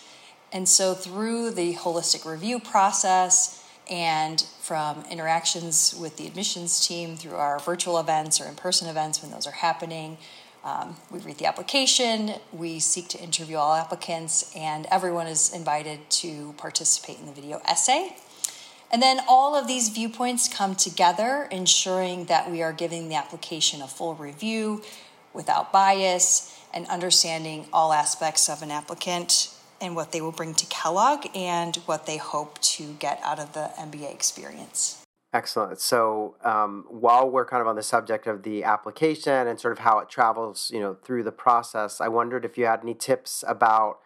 And 0.54 0.68
so, 0.68 0.94
through 0.94 1.51
the 1.51 1.75
holistic 1.75 2.30
review 2.30 2.60
process, 2.60 3.58
and 3.89 4.42
from 4.60 5.04
interactions 5.10 5.96
with 6.00 6.18
the 6.18 6.27
admissions 6.27 6.86
team 6.86 7.16
through 7.16 7.36
our 7.36 7.60
virtual 7.60 8.00
events 8.00 8.42
or 8.42 8.46
in 8.46 8.56
person 8.56 8.88
events 8.88 9.22
when 9.22 9.32
those 9.32 9.48
are 9.48 9.51
happening. 9.51 10.18
Um, 10.63 10.98
we 11.10 11.20
read 11.20 11.38
the 11.38 11.46
application, 11.46 12.34
we 12.51 12.80
seek 12.80 13.08
to 13.10 13.20
interview 13.20 13.56
all 13.56 13.74
applicants, 13.74 14.54
and 14.56 14.86
everyone 14.92 15.27
is 15.27 15.54
invited 15.54 16.10
to 16.10 16.54
participate 16.58 17.20
in 17.20 17.25
the 17.25 17.32
video 17.32 17.62
essay. 17.66 18.16
And 18.91 19.01
then 19.01 19.20
all 19.27 19.56
of 19.56 19.67
these 19.67 19.89
viewpoints 19.89 20.48
come 20.48 20.75
together, 20.75 21.48
ensuring 21.51 22.25
that 22.25 22.50
we 22.50 22.62
are 22.62 22.72
giving 22.72 23.10
the 23.10 23.15
application 23.15 23.82
a 23.82 23.88
full 23.88 24.15
review 24.15 24.82
without 25.34 25.72
bias 25.72 26.58
and 26.74 26.88
understanding 26.88 27.67
all 27.74 27.91
aspects 27.91 28.50
of 28.50 28.62
an 28.62 28.72
applicant 28.72 29.53
and 29.82 29.96
what 29.96 30.12
they 30.12 30.22
will 30.22 30.32
bring 30.32 30.53
to 30.56 30.65
Kellogg 30.67 31.27
and 31.36 31.75
what 31.86 32.06
they 32.06 32.17
hope 32.17 32.60
to 32.62 32.94
get 32.94 33.20
out 33.24 33.39
of 33.39 33.53
the 33.53 33.72
MBA 33.77 34.12
experience. 34.13 35.03
Excellent. 35.34 35.79
So 35.79 36.36
um, 36.44 36.86
while 36.89 37.29
we're 37.29 37.46
kind 37.46 37.62
of 37.62 37.67
on 37.67 37.75
the 37.75 37.84
subject 37.84 38.27
of 38.27 38.44
the 38.44 38.63
application 38.63 39.48
and 39.48 39.60
sort 39.60 39.74
of 39.74 39.79
how 39.79 40.00
it 40.00 40.10
travels, 40.10 40.72
you 40.74 40.79
know, 40.79 40.96
through 41.03 41.24
the 41.24 41.32
process, 41.32 42.00
I 42.00 42.08
wondered 42.08 42.46
if 42.46 42.58
you 42.58 42.65
had 42.65 42.79
any 42.82 42.94
tips 42.94 43.44
about 43.48 44.00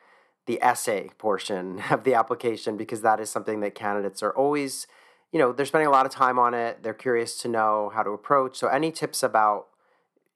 the 0.45 0.61
essay 0.61 1.09
portion 1.17 1.81
of 1.89 2.03
the 2.03 2.13
application 2.13 2.77
because 2.77 3.01
that 3.01 3.19
is 3.19 3.29
something 3.29 3.59
that 3.61 3.75
candidates 3.75 4.23
are 4.23 4.31
always, 4.31 4.87
you 5.31 5.39
know, 5.39 5.51
they're 5.51 5.65
spending 5.65 5.87
a 5.87 5.91
lot 5.91 6.05
of 6.05 6.11
time 6.11 6.39
on 6.39 6.53
it. 6.53 6.83
They're 6.83 6.93
curious 6.93 7.37
to 7.41 7.47
know 7.47 7.91
how 7.93 8.03
to 8.03 8.11
approach. 8.11 8.57
So 8.57 8.67
any 8.67 8.91
tips 8.91 9.23
about, 9.23 9.67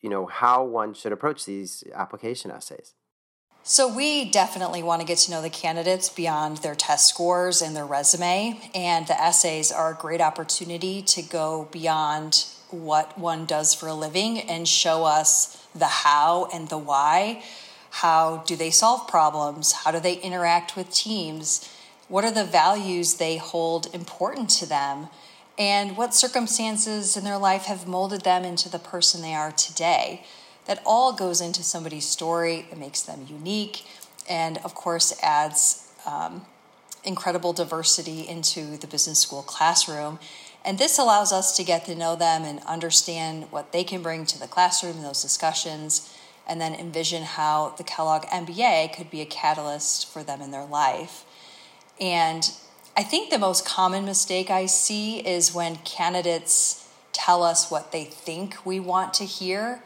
you 0.01 0.09
know, 0.09 0.25
how 0.25 0.63
one 0.63 0.93
should 0.93 1.11
approach 1.11 1.45
these 1.45 1.83
application 1.93 2.51
essays? 2.51 2.93
So, 3.67 3.91
we 3.91 4.29
definitely 4.29 4.83
want 4.83 5.01
to 5.01 5.07
get 5.07 5.17
to 5.19 5.31
know 5.31 5.41
the 5.41 5.49
candidates 5.49 6.07
beyond 6.07 6.57
their 6.57 6.75
test 6.75 7.09
scores 7.09 7.63
and 7.63 7.75
their 7.75 7.83
resume. 7.83 8.59
And 8.75 9.07
the 9.07 9.19
essays 9.19 9.71
are 9.71 9.91
a 9.91 9.95
great 9.95 10.21
opportunity 10.21 11.01
to 11.01 11.23
go 11.23 11.67
beyond 11.71 12.45
what 12.69 13.17
one 13.17 13.47
does 13.47 13.73
for 13.73 13.87
a 13.87 13.95
living 13.95 14.39
and 14.39 14.67
show 14.67 15.03
us 15.03 15.65
the 15.73 15.87
how 15.87 16.47
and 16.53 16.69
the 16.69 16.77
why. 16.77 17.43
How 18.01 18.43
do 18.45 18.55
they 18.55 18.71
solve 18.71 19.07
problems? 19.07 19.71
How 19.71 19.91
do 19.91 19.99
they 19.99 20.15
interact 20.15 20.75
with 20.75 20.91
teams? 20.91 21.69
What 22.07 22.23
are 22.23 22.31
the 22.31 22.43
values 22.43 23.15
they 23.15 23.37
hold 23.37 23.93
important 23.93 24.49
to 24.51 24.65
them? 24.65 25.07
And 25.57 25.95
what 25.95 26.13
circumstances 26.13 27.15
in 27.15 27.23
their 27.23 27.37
life 27.37 27.63
have 27.63 27.87
molded 27.87 28.21
them 28.21 28.43
into 28.43 28.69
the 28.69 28.79
person 28.79 29.21
they 29.21 29.33
are 29.33 29.51
today? 29.51 30.25
that 30.65 30.81
all 30.85 31.13
goes 31.13 31.41
into 31.41 31.63
somebody's 31.63 32.07
story. 32.07 32.67
It 32.71 32.77
makes 32.77 33.01
them 33.01 33.25
unique, 33.29 33.85
and 34.27 34.57
of 34.59 34.75
course, 34.75 35.17
adds 35.21 35.87
um, 36.05 36.45
incredible 37.03 37.53
diversity 37.53 38.27
into 38.27 38.77
the 38.77 38.87
business 38.87 39.19
school 39.19 39.43
classroom. 39.43 40.19
And 40.63 40.79
this 40.79 40.97
allows 40.97 41.31
us 41.31 41.55
to 41.57 41.63
get 41.63 41.85
to 41.85 41.95
know 41.95 42.15
them 42.15 42.43
and 42.43 42.59
understand 42.61 43.51
what 43.51 43.71
they 43.71 43.83
can 43.83 44.01
bring 44.01 44.25
to 44.25 44.39
the 44.39 44.47
classroom 44.47 45.03
those 45.03 45.21
discussions, 45.21 46.11
and 46.47 46.61
then 46.61 46.73
envision 46.73 47.23
how 47.23 47.73
the 47.77 47.83
Kellogg 47.83 48.23
MBA 48.25 48.95
could 48.95 49.09
be 49.09 49.21
a 49.21 49.25
catalyst 49.25 50.11
for 50.11 50.23
them 50.23 50.41
in 50.41 50.51
their 50.51 50.65
life. 50.65 51.25
And 51.99 52.51
I 52.97 53.03
think 53.03 53.29
the 53.29 53.39
most 53.39 53.65
common 53.65 54.05
mistake 54.05 54.49
I 54.49 54.65
see 54.65 55.19
is 55.19 55.53
when 55.53 55.77
candidates 55.77 56.87
tell 57.11 57.43
us 57.43 57.71
what 57.71 57.91
they 57.91 58.03
think 58.03 58.65
we 58.65 58.79
want 58.79 59.13
to 59.15 59.25
hear 59.25 59.81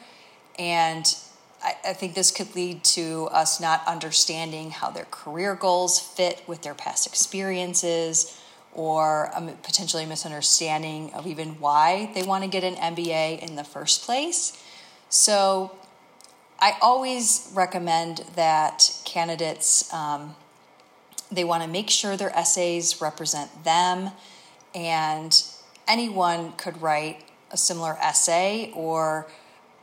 and 0.57 1.15
I, 1.63 1.75
I 1.85 1.93
think 1.93 2.15
this 2.15 2.31
could 2.31 2.55
lead 2.55 2.83
to 2.85 3.27
us 3.31 3.59
not 3.59 3.81
understanding 3.87 4.71
how 4.71 4.91
their 4.91 5.05
career 5.05 5.55
goals 5.55 5.99
fit 5.99 6.43
with 6.47 6.61
their 6.61 6.73
past 6.73 7.07
experiences 7.07 8.39
or 8.73 9.31
a 9.35 9.41
potentially 9.63 10.03
a 10.03 10.07
misunderstanding 10.07 11.11
of 11.13 11.25
even 11.25 11.59
why 11.59 12.11
they 12.13 12.23
want 12.23 12.43
to 12.43 12.49
get 12.49 12.63
an 12.63 12.75
MBA 12.75 13.39
in 13.39 13.55
the 13.55 13.63
first 13.63 14.03
place. 14.03 14.61
So 15.09 15.75
I 16.61 16.77
always 16.81 17.51
recommend 17.53 18.25
that 18.35 19.01
candidates 19.05 19.91
um, 19.93 20.35
they 21.31 21.43
want 21.43 21.63
to 21.63 21.69
make 21.69 21.89
sure 21.89 22.17
their 22.17 22.35
essays 22.35 23.01
represent 23.01 23.63
them, 23.63 24.11
and 24.73 25.41
anyone 25.87 26.53
could 26.53 26.81
write 26.81 27.23
a 27.51 27.57
similar 27.57 27.97
essay 27.97 28.71
or 28.75 29.27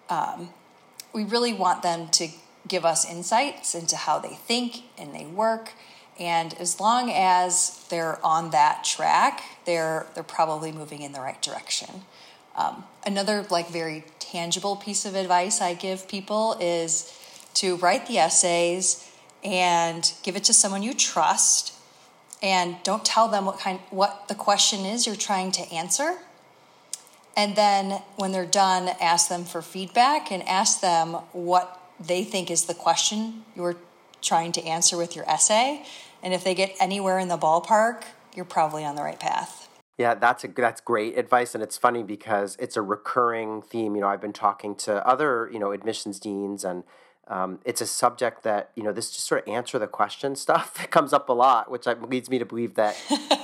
um, 0.09 0.51
we 1.13 1.25
really 1.25 1.53
want 1.53 1.83
them 1.83 2.09
to 2.11 2.29
give 2.69 2.85
us 2.85 3.09
insights 3.11 3.75
into 3.75 3.97
how 3.97 4.19
they 4.19 4.35
think 4.35 4.83
and 4.99 5.15
they 5.15 5.25
work. 5.25 5.73
And 6.19 6.55
as 6.55 6.81
long 6.81 7.11
as 7.11 7.85
they're 7.91 8.25
on 8.25 8.51
that 8.51 8.85
track, 8.85 9.43
they're 9.65 10.07
they're 10.15 10.23
probably 10.23 10.73
moving 10.73 11.03
in 11.03 11.13
the 11.13 11.21
right 11.21 11.41
direction. 11.43 12.03
Um, 12.57 12.85
another 13.05 13.47
like 13.51 13.69
very 13.69 14.05
tangible 14.19 14.77
piece 14.77 15.05
of 15.05 15.15
advice 15.15 15.61
I 15.61 15.75
give 15.75 16.09
people 16.09 16.57
is 16.61 17.13
to 17.55 17.77
write 17.77 18.07
the 18.07 18.19
essays 18.19 19.11
and 19.45 20.13
give 20.23 20.37
it 20.37 20.45
to 20.45 20.53
someone 20.53 20.83
you 20.83 20.95
trust 20.95 21.75
and 22.43 22.77
don't 22.83 23.05
tell 23.05 23.29
them 23.29 23.45
what 23.45 23.59
kind 23.59 23.79
what 23.91 24.29
the 24.29 24.35
question 24.35 24.85
is 24.85 25.07
you're 25.07 25.17
trying 25.17 25.53
to 25.53 25.63
answer 25.73 26.19
and 27.37 27.55
then 27.55 28.03
when 28.17 28.33
they're 28.33 28.47
done, 28.47 28.89
ask 29.01 29.29
them 29.29 29.45
for 29.45 29.61
feedback 29.61 30.33
and 30.33 30.43
ask 30.49 30.81
them 30.81 31.13
what 31.33 31.81
they 32.01 32.25
think 32.25 32.51
is 32.51 32.65
the 32.65 32.75
question 32.75 33.45
you're 33.55 33.77
trying 34.23 34.53
to 34.53 34.65
answer 34.65 34.97
with 34.97 35.15
your 35.15 35.29
essay. 35.29 35.85
And 36.23 36.33
if 36.33 36.43
they 36.43 36.55
get 36.55 36.75
anywhere 36.81 37.19
in 37.19 37.29
the 37.29 37.37
ballpark, 37.37 38.05
you're 38.35 38.47
probably 38.47 38.85
on 38.85 38.97
the 38.97 39.03
right 39.03 39.21
path. 39.21 39.66
Yeah, 39.99 40.15
that's 40.15 40.45
a 40.45 40.49
that's 40.49 40.81
great 40.81 41.17
advice, 41.17 41.55
and 41.55 41.63
it's 41.63 41.79
funny 41.79 42.03
because 42.03 42.57
it's 42.61 42.77
a 42.77 42.83
recurring 42.83 43.63
theme. 43.63 43.95
You 43.95 44.03
know, 44.03 44.09
I've 44.09 44.21
been 44.21 44.33
talking 44.33 44.75
to 44.77 45.07
other 45.07 45.49
you 45.53 45.59
know 45.59 45.73
admissions 45.73 46.21
deans 46.21 46.65
and 46.65 46.85
um, 47.29 47.59
it's 47.65 47.81
a 47.81 47.87
subject 47.87 48.45
that 48.45 48.71
you 48.77 48.85
know 48.85 48.93
this 48.93 49.11
just 49.11 49.27
sort 49.27 49.43
of 49.43 49.53
answer 49.53 49.79
the 49.79 49.89
question 49.89 50.37
stuff 50.37 50.75
that 50.79 50.91
comes 50.91 51.13
up 51.13 51.29
a 51.29 51.33
lot 51.33 51.71
which 51.71 51.87
leads 51.87 52.31
me 52.31 52.39
to 52.39 52.45
believe 52.45 52.75
that 52.75 52.97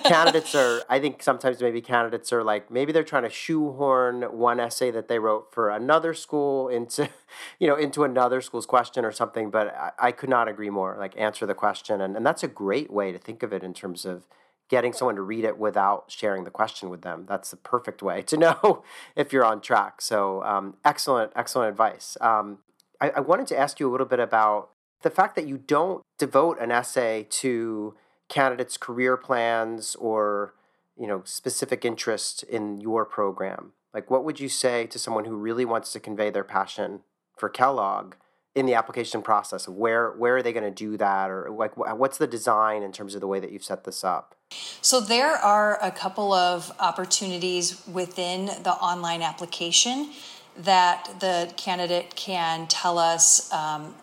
candidates 0.04 0.54
are 0.54 0.82
i 0.88 1.00
think 1.00 1.23
sometimes 1.23 1.61
maybe 1.61 1.80
candidates 1.80 2.32
are 2.32 2.44
like 2.44 2.71
maybe 2.71 2.92
they're 2.92 3.02
trying 3.02 3.25
to 3.25 3.30
shoehorn 3.30 4.23
one 4.23 4.61
essay 4.61 4.90
that 4.90 5.09
they 5.09 5.18
wrote 5.18 5.52
for 5.52 5.68
another 5.68 6.14
school 6.14 6.68
into 6.68 7.09
you 7.59 7.66
know 7.66 7.75
into 7.75 8.04
another 8.04 8.40
school's 8.40 8.66
question 8.66 9.04
or 9.04 9.11
something 9.12 9.50
but 9.50 9.75
i, 9.75 9.90
I 9.99 10.12
could 10.12 10.28
not 10.28 10.47
agree 10.47 10.71
more 10.71 10.97
like 10.99 11.16
answer 11.18 11.44
the 11.44 11.54
question 11.54 12.00
and, 12.00 12.16
and 12.16 12.25
that's 12.25 12.44
a 12.44 12.49
great 12.49 12.90
way 12.90 13.11
to 13.11 13.18
think 13.18 13.42
of 13.42 13.52
it 13.52 13.64
in 13.64 13.75
terms 13.75 14.04
of 14.04 14.28
getting 14.72 14.94
someone 14.94 15.16
to 15.16 15.20
read 15.20 15.44
it 15.44 15.58
without 15.58 16.06
sharing 16.08 16.44
the 16.44 16.50
question 16.50 16.88
with 16.88 17.02
them. 17.02 17.26
That's 17.28 17.50
the 17.50 17.58
perfect 17.58 18.02
way 18.02 18.22
to 18.22 18.36
know 18.44 18.82
if 19.14 19.30
you're 19.30 19.44
on 19.44 19.60
track. 19.60 20.00
So 20.00 20.42
um, 20.44 20.76
excellent 20.82 21.30
excellent 21.36 21.68
advice. 21.68 22.16
Um, 22.22 22.58
I, 22.98 23.10
I 23.10 23.20
wanted 23.20 23.46
to 23.48 23.58
ask 23.58 23.78
you 23.78 23.88
a 23.88 23.92
little 23.92 24.06
bit 24.06 24.18
about 24.18 24.70
the 25.02 25.10
fact 25.10 25.36
that 25.36 25.46
you 25.46 25.58
don't 25.58 26.02
devote 26.18 26.58
an 26.58 26.72
essay 26.72 27.26
to 27.28 27.94
candidates' 28.30 28.78
career 28.78 29.18
plans 29.18 29.94
or 29.96 30.54
you 30.96 31.06
know 31.06 31.20
specific 31.26 31.84
interest 31.84 32.42
in 32.44 32.80
your 32.80 33.04
program. 33.04 33.72
Like, 33.92 34.10
what 34.10 34.24
would 34.24 34.40
you 34.40 34.48
say 34.48 34.86
to 34.86 34.98
someone 34.98 35.26
who 35.26 35.36
really 35.36 35.66
wants 35.66 35.92
to 35.92 36.00
convey 36.00 36.30
their 36.30 36.44
passion 36.44 37.00
for 37.36 37.50
Kellogg 37.50 38.14
in 38.54 38.66
the 38.66 38.75
application 38.75 39.23
process? 39.23 39.68
Where 39.68 40.11
where 40.12 40.37
are 40.37 40.42
they 40.42 40.52
going 40.52 40.64
to 40.64 40.71
do 40.71 40.97
that, 40.97 41.30
or 41.30 41.50
like 41.50 41.76
what's 41.76 42.18
the 42.18 42.26
design 42.26 42.82
in 42.82 42.92
terms 42.92 43.14
of 43.14 43.21
the 43.21 43.26
way 43.26 43.40
that 43.40 43.52
you've 43.52 43.64
set 43.64 43.85
this 43.85 44.04
up? 44.04 44.35
So 44.80 45.00
there 45.00 45.32
are 45.32 45.78
a 45.82 45.90
couple 45.90 46.32
of 46.32 46.73
opportunities 46.78 47.82
within 47.90 48.47
the 48.62 48.73
online 48.73 49.23
application 49.23 50.11
that 50.56 51.09
the 51.21 51.52
candidate 51.56 52.14
can 52.14 52.66
tell 52.66 52.99
us 52.99 53.50
um, 53.52 53.94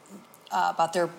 uh, 0.51 0.72
about 0.74 0.94
their 0.94 1.10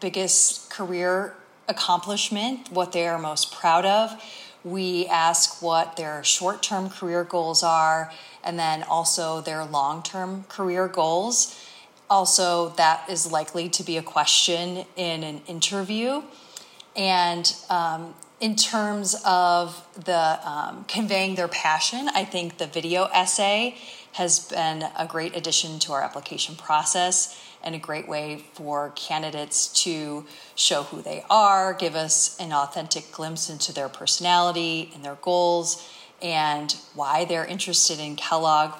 biggest 0.00 0.70
career 0.70 1.34
accomplishment, 1.68 2.70
what 2.70 2.92
they 2.92 3.06
are 3.06 3.18
most 3.18 3.52
proud 3.52 3.86
of. 3.86 4.22
We 4.62 5.06
ask 5.06 5.62
what 5.62 5.96
their 5.96 6.22
short 6.24 6.62
term 6.62 6.90
career 6.90 7.24
goals 7.24 7.62
are, 7.62 8.12
and 8.44 8.58
then 8.58 8.82
also 8.82 9.40
their 9.40 9.64
long 9.64 10.02
term 10.02 10.44
career 10.48 10.88
goals. 10.88 11.58
Also, 12.08 12.70
that 12.76 13.08
is 13.10 13.30
likely 13.30 13.68
to 13.68 13.82
be 13.82 13.96
a 13.96 14.02
question 14.02 14.84
in 14.96 15.22
an 15.24 15.42
interview. 15.46 16.22
And 16.94 17.54
um, 17.68 18.14
in 18.40 18.54
terms 18.54 19.20
of 19.24 19.84
the 20.04 20.38
um, 20.48 20.84
conveying 20.84 21.34
their 21.34 21.48
passion, 21.48 22.08
I 22.14 22.24
think 22.24 22.58
the 22.58 22.66
video 22.66 23.04
essay 23.06 23.76
has 24.12 24.38
been 24.48 24.84
a 24.96 25.06
great 25.06 25.36
addition 25.36 25.78
to 25.80 25.92
our 25.92 26.02
application 26.02 26.54
process 26.54 27.42
and 27.62 27.74
a 27.74 27.78
great 27.78 28.06
way 28.06 28.44
for 28.54 28.92
candidates 28.94 29.66
to 29.82 30.24
show 30.54 30.84
who 30.84 31.02
they 31.02 31.24
are, 31.28 31.74
give 31.74 31.96
us 31.96 32.38
an 32.38 32.52
authentic 32.52 33.10
glimpse 33.10 33.50
into 33.50 33.72
their 33.72 33.88
personality 33.88 34.90
and 34.94 35.04
their 35.04 35.16
goals, 35.16 35.86
and 36.22 36.76
why 36.94 37.24
they're 37.24 37.44
interested 37.44 37.98
in 37.98 38.14
Kellogg. 38.16 38.72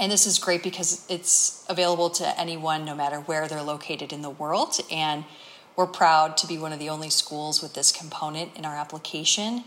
And 0.00 0.10
this 0.10 0.26
is 0.26 0.38
great 0.38 0.62
because 0.62 1.04
it's 1.10 1.62
available 1.68 2.08
to 2.08 2.40
anyone 2.40 2.86
no 2.86 2.94
matter 2.94 3.18
where 3.18 3.46
they're 3.46 3.62
located 3.62 4.14
in 4.14 4.22
the 4.22 4.30
world. 4.30 4.78
And 4.90 5.24
we're 5.76 5.86
proud 5.86 6.38
to 6.38 6.46
be 6.46 6.56
one 6.56 6.72
of 6.72 6.78
the 6.78 6.88
only 6.88 7.10
schools 7.10 7.60
with 7.60 7.74
this 7.74 7.92
component 7.92 8.56
in 8.56 8.64
our 8.64 8.74
application. 8.74 9.62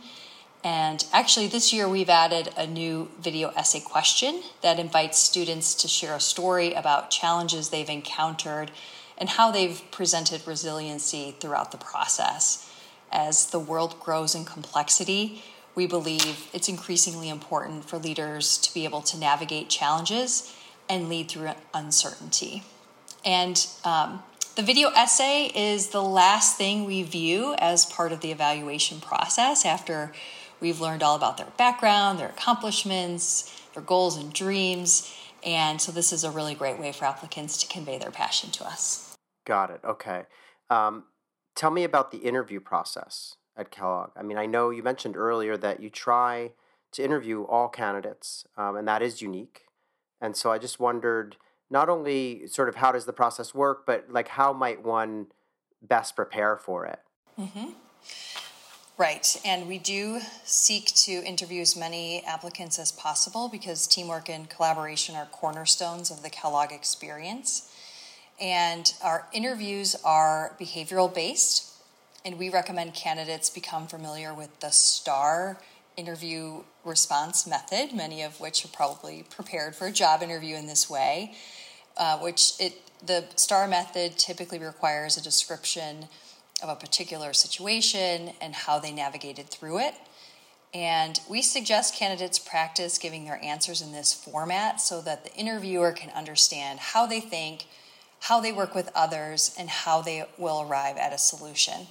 And 0.63 1.05
actually, 1.13 1.47
this 1.47 1.71
year 1.71 1.87
we've 1.87 2.09
added 2.09 2.49
a 2.57 2.65
new 2.65 3.11
video 3.21 3.49
essay 3.49 3.79
question 3.79 4.41
that 4.63 4.79
invites 4.79 5.19
students 5.19 5.75
to 5.75 5.87
share 5.87 6.15
a 6.15 6.19
story 6.19 6.73
about 6.73 7.11
challenges 7.11 7.69
they've 7.69 7.87
encountered 7.87 8.71
and 9.19 9.29
how 9.29 9.51
they've 9.51 9.83
presented 9.91 10.47
resiliency 10.47 11.35
throughout 11.39 11.71
the 11.71 11.77
process. 11.77 12.67
As 13.11 13.51
the 13.51 13.59
world 13.59 13.99
grows 13.99 14.33
in 14.33 14.45
complexity, 14.45 15.43
we 15.75 15.87
believe 15.87 16.49
it's 16.53 16.69
increasingly 16.69 17.29
important 17.29 17.85
for 17.85 17.97
leaders 17.97 18.57
to 18.59 18.73
be 18.73 18.85
able 18.85 19.01
to 19.01 19.17
navigate 19.17 19.69
challenges 19.69 20.53
and 20.89 21.09
lead 21.09 21.29
through 21.29 21.51
uncertainty. 21.73 22.63
And 23.25 23.65
um, 23.83 24.21
the 24.55 24.61
video 24.61 24.89
essay 24.89 25.51
is 25.55 25.89
the 25.89 26.03
last 26.03 26.57
thing 26.57 26.85
we 26.85 27.03
view 27.03 27.55
as 27.57 27.85
part 27.85 28.11
of 28.11 28.21
the 28.21 28.31
evaluation 28.31 28.99
process 28.99 29.65
after 29.65 30.11
we've 30.59 30.79
learned 30.79 31.01
all 31.01 31.15
about 31.15 31.37
their 31.37 31.47
background, 31.57 32.19
their 32.19 32.29
accomplishments, 32.29 33.51
their 33.73 33.83
goals 33.83 34.17
and 34.17 34.31
dreams. 34.31 35.11
And 35.43 35.81
so, 35.81 35.91
this 35.91 36.13
is 36.13 36.23
a 36.23 36.31
really 36.31 36.55
great 36.55 36.79
way 36.79 36.91
for 36.91 37.05
applicants 37.05 37.57
to 37.57 37.67
convey 37.67 37.97
their 37.97 38.11
passion 38.11 38.49
to 38.51 38.65
us. 38.65 39.15
Got 39.45 39.71
it. 39.71 39.81
Okay. 39.83 40.23
Um, 40.69 41.05
tell 41.55 41.71
me 41.71 41.83
about 41.83 42.11
the 42.11 42.19
interview 42.19 42.61
process 42.61 43.35
at 43.55 43.71
Kellogg. 43.71 44.11
I 44.15 44.23
mean, 44.23 44.37
I 44.37 44.45
know 44.45 44.69
you 44.69 44.83
mentioned 44.83 45.15
earlier 45.15 45.57
that 45.57 45.79
you 45.79 45.89
try 45.89 46.51
to 46.91 47.03
interview 47.03 47.43
all 47.43 47.69
candidates, 47.69 48.45
um, 48.57 48.75
and 48.75 48.87
that 48.87 49.01
is 49.01 49.21
unique. 49.21 49.65
And 50.21 50.37
so 50.37 50.51
I 50.51 50.57
just 50.57 50.79
wondered 50.79 51.37
not 51.69 51.89
only 51.89 52.47
sort 52.47 52.69
of 52.69 52.75
how 52.75 52.91
does 52.91 53.05
the 53.05 53.13
process 53.13 53.53
work, 53.53 53.85
but 53.85 54.05
like 54.09 54.29
how 54.29 54.53
might 54.53 54.83
one 54.83 55.27
best 55.81 56.15
prepare 56.15 56.55
for 56.55 56.85
it? 56.85 56.99
Mm-hmm. 57.39 57.71
Right, 58.95 59.41
and 59.43 59.67
we 59.67 59.79
do 59.79 60.19
seek 60.43 60.85
to 60.85 61.11
interview 61.11 61.61
as 61.61 61.75
many 61.75 62.23
applicants 62.25 62.77
as 62.77 62.91
possible 62.91 63.49
because 63.49 63.87
teamwork 63.87 64.29
and 64.29 64.47
collaboration 64.47 65.15
are 65.15 65.25
cornerstones 65.25 66.11
of 66.11 66.21
the 66.21 66.29
Kellogg 66.29 66.71
experience. 66.71 67.71
And 68.39 68.93
our 69.03 69.27
interviews 69.33 69.95
are 70.05 70.55
behavioral 70.61 71.13
based, 71.13 71.72
and 72.25 72.39
we 72.39 72.49
recommend 72.49 72.93
candidates 72.93 73.49
become 73.49 73.87
familiar 73.87 74.33
with 74.33 74.59
the 74.59 74.69
STAR 74.69 75.57
interview 75.97 76.63
response 76.83 77.45
method, 77.45 77.93
many 77.93 78.21
of 78.23 78.39
which 78.39 78.65
are 78.65 78.69
probably 78.69 79.25
prepared 79.29 79.75
for 79.75 79.87
a 79.87 79.91
job 79.91 80.21
interview 80.21 80.55
in 80.55 80.67
this 80.67 80.89
way, 80.89 81.35
uh, 81.97 82.17
which 82.19 82.53
it 82.59 82.73
the 83.05 83.25
STAR 83.35 83.67
method 83.67 84.17
typically 84.17 84.59
requires 84.59 85.17
a 85.17 85.21
description 85.21 86.07
of 86.61 86.69
a 86.69 86.75
particular 86.75 87.33
situation 87.33 88.31
and 88.39 88.55
how 88.55 88.79
they 88.79 88.93
navigated 88.93 89.47
through 89.49 89.79
it. 89.79 89.93
And 90.73 91.19
we 91.29 91.41
suggest 91.41 91.95
candidates 91.95 92.39
practice 92.39 92.97
giving 92.97 93.25
their 93.25 93.43
answers 93.43 93.81
in 93.81 93.91
this 93.91 94.13
format 94.13 94.79
so 94.79 95.01
that 95.01 95.25
the 95.25 95.33
interviewer 95.35 95.91
can 95.91 96.09
understand 96.11 96.79
how 96.79 97.05
they 97.05 97.19
think, 97.19 97.65
how 98.21 98.39
they 98.39 98.53
work 98.53 98.73
with 98.73 98.89
others, 98.95 99.53
and 99.59 99.69
how 99.69 100.01
they 100.01 100.25
will 100.37 100.61
arrive 100.61 100.97
at 100.97 101.13
a 101.13 101.17
solution. 101.17 101.87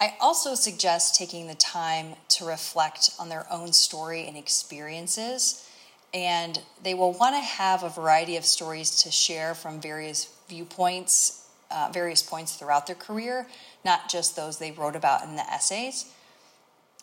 I 0.00 0.14
also 0.20 0.54
suggest 0.54 1.14
taking 1.14 1.46
the 1.46 1.54
time 1.54 2.14
to 2.28 2.44
reflect 2.44 3.10
on 3.18 3.28
their 3.28 3.46
own 3.50 3.72
story 3.72 4.26
and 4.26 4.36
experiences. 4.36 5.68
And 6.12 6.60
they 6.82 6.94
will 6.94 7.12
want 7.12 7.34
to 7.34 7.40
have 7.40 7.82
a 7.82 7.88
variety 7.88 8.36
of 8.36 8.44
stories 8.44 9.02
to 9.02 9.10
share 9.10 9.54
from 9.54 9.80
various 9.80 10.32
viewpoints, 10.48 11.48
uh, 11.70 11.90
various 11.92 12.22
points 12.22 12.56
throughout 12.56 12.86
their 12.86 12.96
career, 12.96 13.46
not 13.84 14.08
just 14.08 14.36
those 14.36 14.58
they 14.58 14.70
wrote 14.70 14.96
about 14.96 15.24
in 15.24 15.36
the 15.36 15.50
essays. 15.50 16.12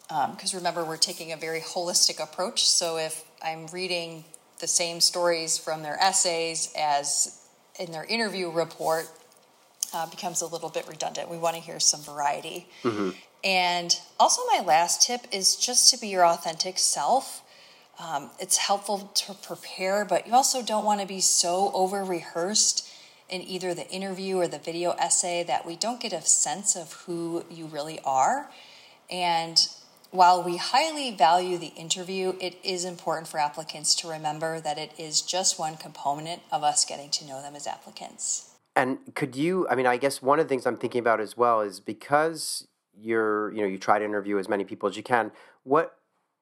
Because 0.08 0.54
um, 0.54 0.58
remember, 0.58 0.86
we're 0.86 0.98
taking 0.98 1.32
a 1.32 1.38
very 1.38 1.62
holistic 1.62 2.22
approach. 2.22 2.68
So 2.68 2.98
if 2.98 3.24
I'm 3.44 3.68
reading 3.68 4.24
the 4.60 4.68
same 4.68 5.02
stories 5.02 5.58
from 5.58 5.82
their 5.82 5.98
essays 6.00 6.72
as 6.78 7.40
in 7.80 7.92
their 7.92 8.06
interview 8.06 8.52
report, 8.52 9.10
uh, 9.94 10.08
becomes 10.08 10.42
a 10.42 10.48
little 10.48 10.70
bit 10.70 10.88
redundant. 10.88 11.30
We 11.30 11.38
want 11.38 11.56
to 11.56 11.62
hear 11.62 11.80
some 11.80 12.02
variety. 12.02 12.68
Mm-hmm. 12.84 13.12
And 13.44 14.00
also, 14.20 14.42
my 14.52 14.64
last 14.66 15.02
tip 15.06 15.22
is 15.32 15.56
just 15.56 15.90
to 15.92 16.00
be 16.00 16.08
your 16.08 16.26
authentic 16.26 16.80
self. 16.80 17.42
Um, 18.00 18.32
it's 18.40 18.58
helpful 18.58 19.12
to 19.14 19.34
prepare, 19.34 20.06
but 20.06 20.26
you 20.28 20.34
also 20.34 20.64
don't 20.64 20.86
want 20.86 21.02
to 21.02 21.08
be 21.08 21.20
so 21.20 21.72
over 21.74 22.04
rehearsed 22.04 22.90
in 23.30 23.42
either 23.42 23.74
the 23.74 23.88
interview 23.90 24.38
or 24.38 24.48
the 24.48 24.58
video 24.58 24.92
essay 24.92 25.44
that 25.44 25.66
we 25.66 25.76
don't 25.76 26.00
get 26.00 26.14
a 26.14 26.22
sense 26.22 26.76
of 26.76 26.94
who 27.06 27.46
you 27.50 27.66
really 27.66 28.00
are. 28.06 28.50
And 29.12 29.68
while 30.12 30.44
we 30.44 30.58
highly 30.58 31.12
value 31.12 31.58
the 31.58 31.74
interview, 31.76 32.34
it 32.40 32.58
is 32.64 32.86
important 32.86 33.28
for 33.28 33.40
applicants 33.40 33.96
to 33.96 34.08
remember 34.08 34.60
that 34.62 34.78
it 34.78 34.92
is 34.98 35.22
just 35.22 35.60
one 35.60 35.76
component 35.76 36.42
of 36.52 36.64
us 36.64 36.86
getting 36.86 37.10
to 37.12 37.26
know 37.26 37.42
them 37.42 37.56
as 37.56 37.68
applicants. 37.68 38.53
And 38.76 38.98
could 39.14 39.36
you, 39.36 39.68
I 39.70 39.76
mean, 39.76 39.86
I 39.86 39.98
guess 39.98 40.22
one 40.22 40.40
of 40.40 40.46
the 40.46 40.50
things 40.50 40.66
I'm 40.66 40.78
thinking 40.78 41.00
about 41.00 41.20
as 41.20 41.38
well 41.38 41.62
is 41.62 41.80
because 41.80 42.68
you're, 42.96 43.52
you 43.54 43.62
know, 43.62 43.68
you 43.68 43.78
try 43.78 44.00
to 44.00 44.06
interview 44.06 44.38
as 44.40 44.50
many 44.50 44.64
people 44.64 44.90
as 44.90 44.98
you 44.98 45.04
can, 45.04 45.32
what, 45.64 45.98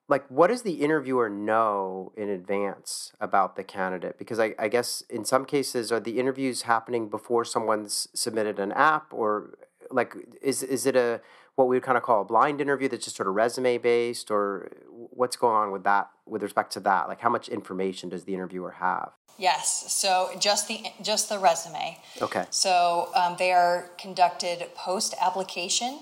like, 0.08 0.26
what 0.30 0.48
does 0.48 0.62
the 0.62 0.74
interviewer 0.74 1.30
know 1.30 2.14
in 2.16 2.30
advance 2.30 3.12
about 3.20 3.56
the 3.56 3.64
candidate? 3.64 4.18
Because 4.18 4.40
I, 4.40 4.56
I 4.58 4.68
guess 4.68 5.04
in 5.10 5.26
some 5.26 5.46
cases, 5.46 5.92
are 5.92 6.00
the 6.00 6.20
interviews 6.20 6.64
happening 6.64 7.10
before 7.10 7.44
someone's 7.44 8.08
submitted 8.14 8.60
an 8.60 8.72
app 8.74 9.14
or 9.14 9.58
like, 9.90 10.16
is, 10.42 10.64
is 10.64 10.86
it 10.86 10.96
a, 10.96 11.22
what 11.56 11.68
we 11.68 11.76
would 11.76 11.84
kind 11.84 11.98
of 11.98 12.04
call 12.04 12.22
a 12.22 12.26
blind 12.26 12.62
interview 12.62 12.88
that's 12.88 13.06
just 13.06 13.18
sort 13.18 13.28
of 13.28 13.36
resume 13.36 13.78
based 13.78 14.32
or 14.32 14.72
what's 15.12 15.36
going 15.36 15.56
on 15.56 15.72
with 15.72 15.84
that 15.84 16.10
with 16.26 16.44
respect 16.44 16.74
to 16.74 16.80
that? 16.82 17.08
Like 17.08 17.20
how 17.20 17.30
much 17.30 17.50
information 17.50 18.10
does 18.10 18.24
the 18.24 18.34
interviewer 18.34 18.72
have? 18.72 19.12
Yes 19.38 19.92
so 19.92 20.30
just 20.40 20.68
the 20.68 20.84
just 21.02 21.30
the 21.30 21.40
resume. 21.40 22.00
Okay. 22.22 22.46
So 22.50 23.10
um, 23.16 23.36
they 23.38 23.52
are 23.52 23.90
conducted 23.98 24.68
post 24.76 25.16
application 25.22 26.00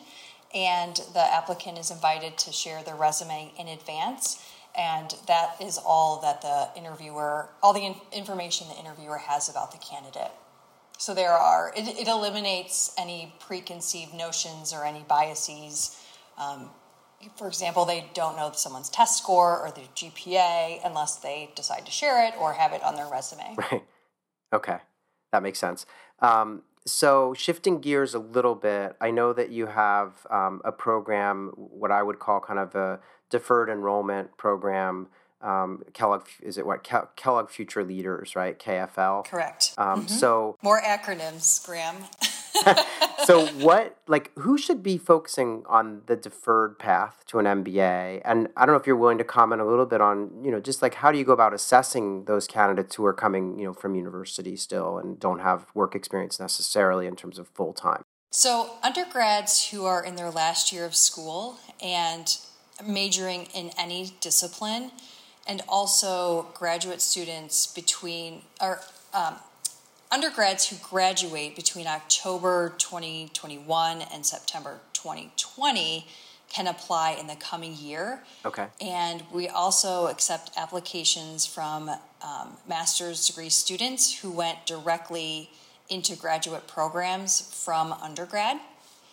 and 0.53 0.95
the 1.13 1.33
applicant 1.33 1.77
is 1.77 1.91
invited 1.91 2.37
to 2.39 2.51
share 2.51 2.83
their 2.83 2.95
resume 2.95 3.51
in 3.57 3.67
advance 3.67 4.43
and 4.77 5.13
that 5.27 5.55
is 5.61 5.79
all 5.83 6.21
that 6.21 6.41
the 6.41 6.69
interviewer 6.79 7.49
all 7.61 7.73
the 7.73 7.81
in- 7.81 8.01
information 8.11 8.67
the 8.67 8.79
interviewer 8.79 9.17
has 9.17 9.49
about 9.49 9.71
the 9.71 9.77
candidate. 9.77 10.31
So 10.99 11.13
there 11.13 11.31
are, 11.31 11.71
it, 11.77 11.87
it 11.87 12.09
eliminates 12.09 12.93
any 12.97 13.33
preconceived 13.39 14.13
notions 14.13 14.73
or 14.73 14.83
any 14.83 15.05
biases. 15.07 15.97
Um, 16.37 16.69
for 17.35 17.47
example, 17.47 17.85
they 17.85 18.09
don't 18.13 18.35
know 18.35 18.51
someone's 18.53 18.89
test 18.89 19.17
score 19.17 19.59
or 19.59 19.71
their 19.71 19.85
GPA 19.95 20.79
unless 20.85 21.17
they 21.17 21.51
decide 21.55 21.85
to 21.85 21.91
share 21.91 22.25
it 22.27 22.33
or 22.39 22.53
have 22.53 22.73
it 22.73 22.83
on 22.83 22.95
their 22.95 23.07
resume. 23.07 23.55
Right. 23.71 23.83
Okay. 24.51 24.77
That 25.31 25.43
makes 25.43 25.59
sense. 25.59 25.85
Um, 26.19 26.63
so, 26.85 27.33
shifting 27.35 27.81
gears 27.81 28.15
a 28.15 28.19
little 28.19 28.55
bit, 28.55 28.95
I 28.99 29.11
know 29.11 29.31
that 29.33 29.51
you 29.51 29.67
have 29.67 30.25
um, 30.31 30.61
a 30.65 30.71
program, 30.71 31.51
what 31.55 31.91
I 31.91 32.01
would 32.01 32.19
call 32.19 32.39
kind 32.39 32.57
of 32.57 32.73
a 32.73 32.99
deferred 33.29 33.69
enrollment 33.69 34.37
program 34.37 35.09
um, 35.41 35.83
Kellogg 35.93 36.27
is 36.41 36.57
it 36.57 36.65
what 36.65 36.83
Kellogg 36.83 37.49
Future 37.49 37.83
Leaders, 37.83 38.35
right? 38.35 38.59
KFL. 38.59 39.25
Correct. 39.25 39.73
Um, 39.77 40.01
mm-hmm. 40.01 40.07
So 40.07 40.57
more 40.61 40.81
acronyms, 40.81 41.65
Graham. 41.65 41.95
so 43.25 43.47
what 43.47 43.97
like 44.07 44.31
who 44.39 44.57
should 44.57 44.81
be 44.81 44.97
focusing 44.97 45.63
on 45.67 46.01
the 46.05 46.15
deferred 46.15 46.79
path 46.79 47.23
to 47.27 47.39
an 47.39 47.45
MBA? 47.45 48.21
And 48.25 48.49
I 48.55 48.65
don't 48.65 48.73
know 48.73 48.79
if 48.79 48.87
you're 48.87 48.95
willing 48.95 49.17
to 49.17 49.23
comment 49.23 49.61
a 49.61 49.65
little 49.65 49.85
bit 49.85 50.01
on 50.01 50.43
you 50.43 50.51
know 50.51 50.59
just 50.59 50.81
like 50.81 50.95
how 50.95 51.11
do 51.11 51.17
you 51.17 51.25
go 51.25 51.33
about 51.33 51.53
assessing 51.53 52.25
those 52.25 52.47
candidates 52.47 52.95
who 52.95 53.05
are 53.05 53.13
coming 53.13 53.59
you 53.59 53.65
know 53.65 53.73
from 53.73 53.95
university 53.95 54.55
still 54.55 54.97
and 54.97 55.19
don't 55.19 55.39
have 55.39 55.67
work 55.73 55.95
experience 55.95 56.39
necessarily 56.39 57.07
in 57.07 57.15
terms 57.15 57.39
of 57.39 57.47
full 57.49 57.73
time. 57.73 58.03
So 58.31 58.71
undergrads 58.83 59.69
who 59.69 59.85
are 59.85 60.03
in 60.03 60.15
their 60.15 60.29
last 60.29 60.71
year 60.71 60.85
of 60.85 60.95
school 60.95 61.57
and 61.81 62.37
majoring 62.85 63.47
in 63.53 63.71
any 63.77 64.13
discipline 64.21 64.91
and 65.47 65.61
also 65.67 66.47
graduate 66.53 67.01
students 67.01 67.65
between 67.67 68.43
or 68.61 68.81
um, 69.13 69.35
undergrads 70.11 70.69
who 70.69 70.75
graduate 70.77 71.55
between 71.55 71.87
October 71.87 72.73
2021 72.77 74.01
and 74.01 74.25
September 74.25 74.79
2020 74.93 76.07
can 76.49 76.65
apply 76.65 77.11
in 77.11 77.27
the 77.27 77.35
coming 77.35 77.75
year. 77.75 78.23
Okay. 78.43 78.67
And 78.81 79.23
we 79.31 79.47
also 79.47 80.07
accept 80.07 80.51
applications 80.57 81.45
from 81.45 81.89
um, 81.89 82.57
master's 82.67 83.27
degree 83.27 83.49
students 83.49 84.19
who 84.21 84.31
went 84.31 84.65
directly 84.65 85.51
into 85.89 86.15
graduate 86.15 86.67
programs 86.67 87.53
from 87.63 87.93
undergrad. 87.93 88.57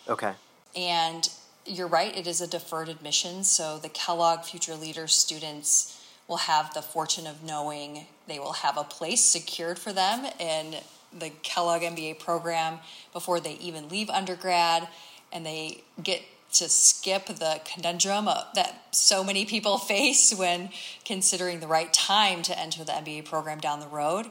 Okay. 0.09 0.33
And 0.75 1.29
you're 1.67 1.89
right, 1.89 2.17
it 2.17 2.27
is 2.27 2.41
a 2.41 2.47
deferred 2.47 2.89
admission. 2.89 3.45
So 3.45 3.79
the 3.79 3.89
Kellogg 3.89 4.45
Future 4.45 4.75
Leaders 4.75 5.13
students 5.13 6.03
will 6.29 6.37
have 6.39 6.73
the 6.75 6.83
fortune 6.83 7.27
of 7.27 7.43
knowing 7.43 8.07
they 8.27 8.39
will 8.39 8.55
have 8.55 8.77
a 8.77 8.85
place 8.85 9.25
secured 9.25 9.79
for 9.79 9.93
them 9.93 10.27
in 10.39 10.77
the 11.17 11.31
Kellogg 11.43 11.83
MBA 11.83 12.19
program 12.19 12.79
before 13.13 13.41
they 13.41 13.55
even 13.55 13.89
leave 13.89 14.11
undergrad, 14.11 14.89
and 15.33 15.47
they 15.47 15.83
get 16.03 16.23
to 16.55 16.69
skip 16.69 17.27
the 17.27 17.61
conundrum 17.65 18.27
that 18.27 18.87
so 18.91 19.23
many 19.23 19.45
people 19.45 19.79
face 19.93 20.35
when 20.35 20.71
considering 21.05 21.61
the 21.61 21.67
right 21.67 21.93
time 21.93 22.43
to 22.43 22.59
enter 22.59 22.85
the 22.85 22.93
MBA 22.93 23.25
program 23.25 23.59
down 23.59 23.81
the 23.81 23.89
road, 23.89 24.27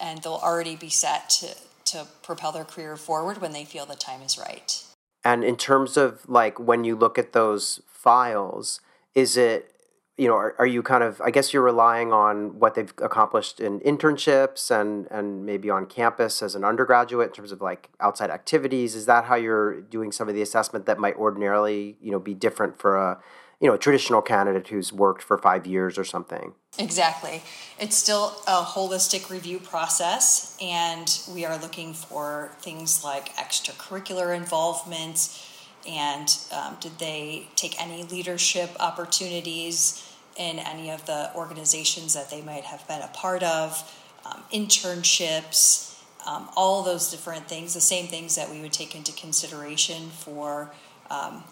and 0.00 0.22
they'll 0.22 0.40
already 0.42 0.76
be 0.76 0.88
set 0.88 1.30
to 1.30 1.56
to 1.84 2.06
propel 2.22 2.52
their 2.52 2.64
career 2.64 2.96
forward 2.96 3.40
when 3.40 3.52
they 3.52 3.64
feel 3.64 3.84
the 3.84 3.96
time 3.96 4.22
is 4.22 4.38
right. 4.38 4.82
And 5.24 5.44
in 5.44 5.56
terms 5.56 5.96
of 5.96 6.28
like 6.28 6.58
when 6.58 6.84
you 6.84 6.96
look 6.96 7.18
at 7.18 7.32
those 7.32 7.80
files, 7.86 8.80
is 9.14 9.36
it 9.36 9.71
you 10.18 10.28
know, 10.28 10.34
are, 10.34 10.54
are 10.58 10.66
you 10.66 10.82
kind 10.82 11.02
of, 11.02 11.20
I 11.22 11.30
guess 11.30 11.52
you're 11.52 11.62
relying 11.62 12.12
on 12.12 12.58
what 12.58 12.74
they've 12.74 12.92
accomplished 12.98 13.60
in 13.60 13.80
internships 13.80 14.70
and, 14.70 15.06
and 15.10 15.46
maybe 15.46 15.70
on 15.70 15.86
campus 15.86 16.42
as 16.42 16.54
an 16.54 16.64
undergraduate 16.64 17.28
in 17.28 17.34
terms 17.34 17.52
of 17.52 17.62
like 17.62 17.88
outside 17.98 18.30
activities? 18.30 18.94
Is 18.94 19.06
that 19.06 19.24
how 19.24 19.36
you're 19.36 19.80
doing 19.80 20.12
some 20.12 20.28
of 20.28 20.34
the 20.34 20.42
assessment 20.42 20.84
that 20.86 20.98
might 20.98 21.16
ordinarily, 21.16 21.96
you 22.00 22.10
know, 22.10 22.18
be 22.18 22.34
different 22.34 22.78
for 22.78 22.96
a, 22.96 23.22
you 23.58 23.68
know, 23.68 23.74
a 23.74 23.78
traditional 23.78 24.20
candidate 24.20 24.68
who's 24.68 24.92
worked 24.92 25.22
for 25.22 25.38
five 25.38 25.66
years 25.66 25.96
or 25.96 26.04
something? 26.04 26.52
Exactly. 26.78 27.42
It's 27.78 27.96
still 27.96 28.34
a 28.46 28.62
holistic 28.62 29.30
review 29.30 29.60
process, 29.60 30.56
and 30.60 31.20
we 31.32 31.44
are 31.44 31.58
looking 31.58 31.94
for 31.94 32.50
things 32.60 33.04
like 33.04 33.34
extracurricular 33.36 34.36
involvement 34.36 35.46
and 35.88 36.36
um, 36.52 36.76
did 36.80 36.98
they 36.98 37.48
take 37.56 37.80
any 37.80 38.04
leadership 38.04 38.70
opportunities 38.80 40.08
in 40.36 40.58
any 40.58 40.90
of 40.90 41.04
the 41.06 41.30
organizations 41.34 42.14
that 42.14 42.30
they 42.30 42.40
might 42.40 42.64
have 42.64 42.86
been 42.88 43.02
a 43.02 43.08
part 43.08 43.42
of, 43.42 43.90
um, 44.24 44.42
internships, 44.52 46.00
um, 46.26 46.48
all 46.56 46.82
those 46.82 47.10
different 47.10 47.48
things, 47.48 47.74
the 47.74 47.80
same 47.80 48.06
things 48.06 48.36
that 48.36 48.50
we 48.50 48.60
would 48.60 48.72
take 48.72 48.94
into 48.94 49.12
consideration 49.12 50.08
for, 50.10 50.72
um, 51.10 51.42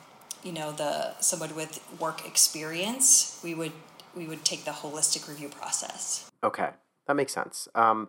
you 0.42 0.52
know, 0.52 0.72
the 0.72 1.18
someone 1.20 1.54
with 1.54 1.80
work 1.98 2.26
experience. 2.26 3.40
We 3.42 3.54
would 3.54 3.72
we 4.14 4.26
would 4.26 4.44
take 4.44 4.64
the 4.64 4.70
holistic 4.70 5.28
review 5.28 5.48
process. 5.48 6.30
Okay, 6.42 6.70
that 7.06 7.14
makes 7.14 7.32
sense. 7.32 7.68
Um, 7.74 8.08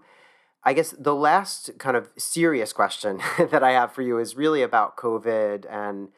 I 0.63 0.73
guess 0.73 0.91
the 0.91 1.15
last 1.15 1.71
kind 1.79 1.97
of 1.97 2.09
serious 2.17 2.71
question 2.71 3.19
that 3.51 3.63
I 3.63 3.71
have 3.71 3.93
for 3.93 4.01
you 4.01 4.19
is 4.19 4.35
really 4.35 4.61
about 4.61 4.95
COVID 4.97 5.65
and 5.69 6.09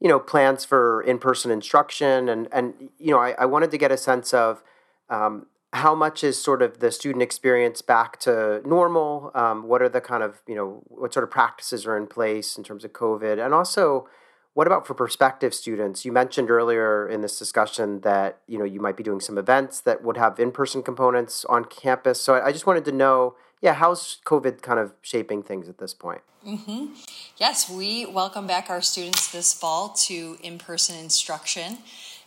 you 0.00 0.08
know 0.08 0.18
plans 0.18 0.64
for 0.64 1.02
in-person 1.02 1.50
instruction 1.50 2.28
and 2.28 2.48
and 2.52 2.90
you 2.98 3.10
know 3.10 3.18
I, 3.18 3.30
I 3.38 3.46
wanted 3.46 3.70
to 3.70 3.78
get 3.78 3.90
a 3.90 3.96
sense 3.96 4.34
of 4.34 4.62
um, 5.08 5.46
how 5.72 5.94
much 5.94 6.22
is 6.22 6.40
sort 6.40 6.62
of 6.62 6.80
the 6.80 6.90
student 6.90 7.22
experience 7.22 7.82
back 7.82 8.18
to 8.20 8.60
normal? 8.66 9.30
Um, 9.34 9.68
what 9.68 9.82
are 9.82 9.88
the 9.88 10.00
kind 10.00 10.22
of 10.22 10.42
you 10.46 10.54
know 10.54 10.82
what 10.88 11.14
sort 11.14 11.24
of 11.24 11.30
practices 11.30 11.86
are 11.86 11.96
in 11.96 12.06
place 12.06 12.58
in 12.58 12.64
terms 12.64 12.84
of 12.84 12.92
covid? 12.92 13.44
And 13.44 13.54
also 13.54 14.08
what 14.52 14.66
about 14.66 14.86
for 14.86 14.94
prospective 14.94 15.52
students? 15.52 16.06
You 16.06 16.12
mentioned 16.12 16.50
earlier 16.50 17.06
in 17.06 17.20
this 17.20 17.38
discussion 17.38 18.00
that 18.00 18.40
you 18.46 18.58
know 18.58 18.64
you 18.64 18.80
might 18.80 18.96
be 18.96 19.02
doing 19.02 19.20
some 19.20 19.38
events 19.38 19.80
that 19.82 20.02
would 20.02 20.16
have 20.18 20.38
in-person 20.38 20.82
components 20.82 21.46
on 21.46 21.64
campus. 21.64 22.20
So 22.20 22.34
i, 22.34 22.46
I 22.46 22.52
just 22.52 22.66
wanted 22.66 22.84
to 22.86 22.92
know 22.92 23.34
yeah, 23.62 23.74
how's 23.74 24.18
COVID 24.24 24.62
kind 24.62 24.78
of 24.78 24.92
shaping 25.02 25.42
things 25.42 25.68
at 25.68 25.78
this 25.78 25.94
point? 25.94 26.20
Mm-hmm. 26.46 26.94
Yes, 27.38 27.68
we 27.68 28.06
welcome 28.06 28.46
back 28.46 28.70
our 28.70 28.82
students 28.82 29.32
this 29.32 29.52
fall 29.52 29.90
to 30.06 30.38
in 30.42 30.58
person 30.58 30.96
instruction. 30.96 31.78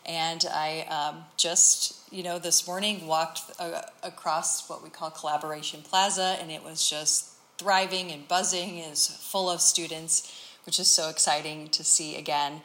And 0.05 0.45
I 0.51 0.81
um, 0.89 1.23
just, 1.37 2.11
you 2.11 2.23
know, 2.23 2.39
this 2.39 2.67
morning 2.67 3.05
walked 3.05 3.41
uh, 3.59 3.83
across 4.01 4.67
what 4.69 4.83
we 4.83 4.89
call 4.89 5.11
Collaboration 5.11 5.81
Plaza, 5.83 6.37
and 6.41 6.49
it 6.49 6.63
was 6.63 6.89
just 6.89 7.33
thriving 7.57 8.11
and 8.11 8.27
buzzing, 8.27 8.79
is 8.79 9.07
full 9.07 9.49
of 9.49 9.61
students, 9.61 10.55
which 10.65 10.79
is 10.79 10.87
so 10.87 11.09
exciting 11.09 11.67
to 11.69 11.83
see 11.83 12.17
again. 12.17 12.61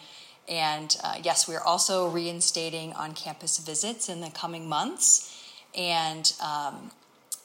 And 0.49 0.97
uh, 1.05 1.17
yes, 1.23 1.47
we're 1.47 1.61
also 1.61 2.09
reinstating 2.09 2.93
on 2.95 3.13
campus 3.13 3.59
visits 3.59 4.09
in 4.09 4.21
the 4.21 4.31
coming 4.31 4.69
months. 4.69 5.31
And 5.77 6.33
um, 6.43 6.93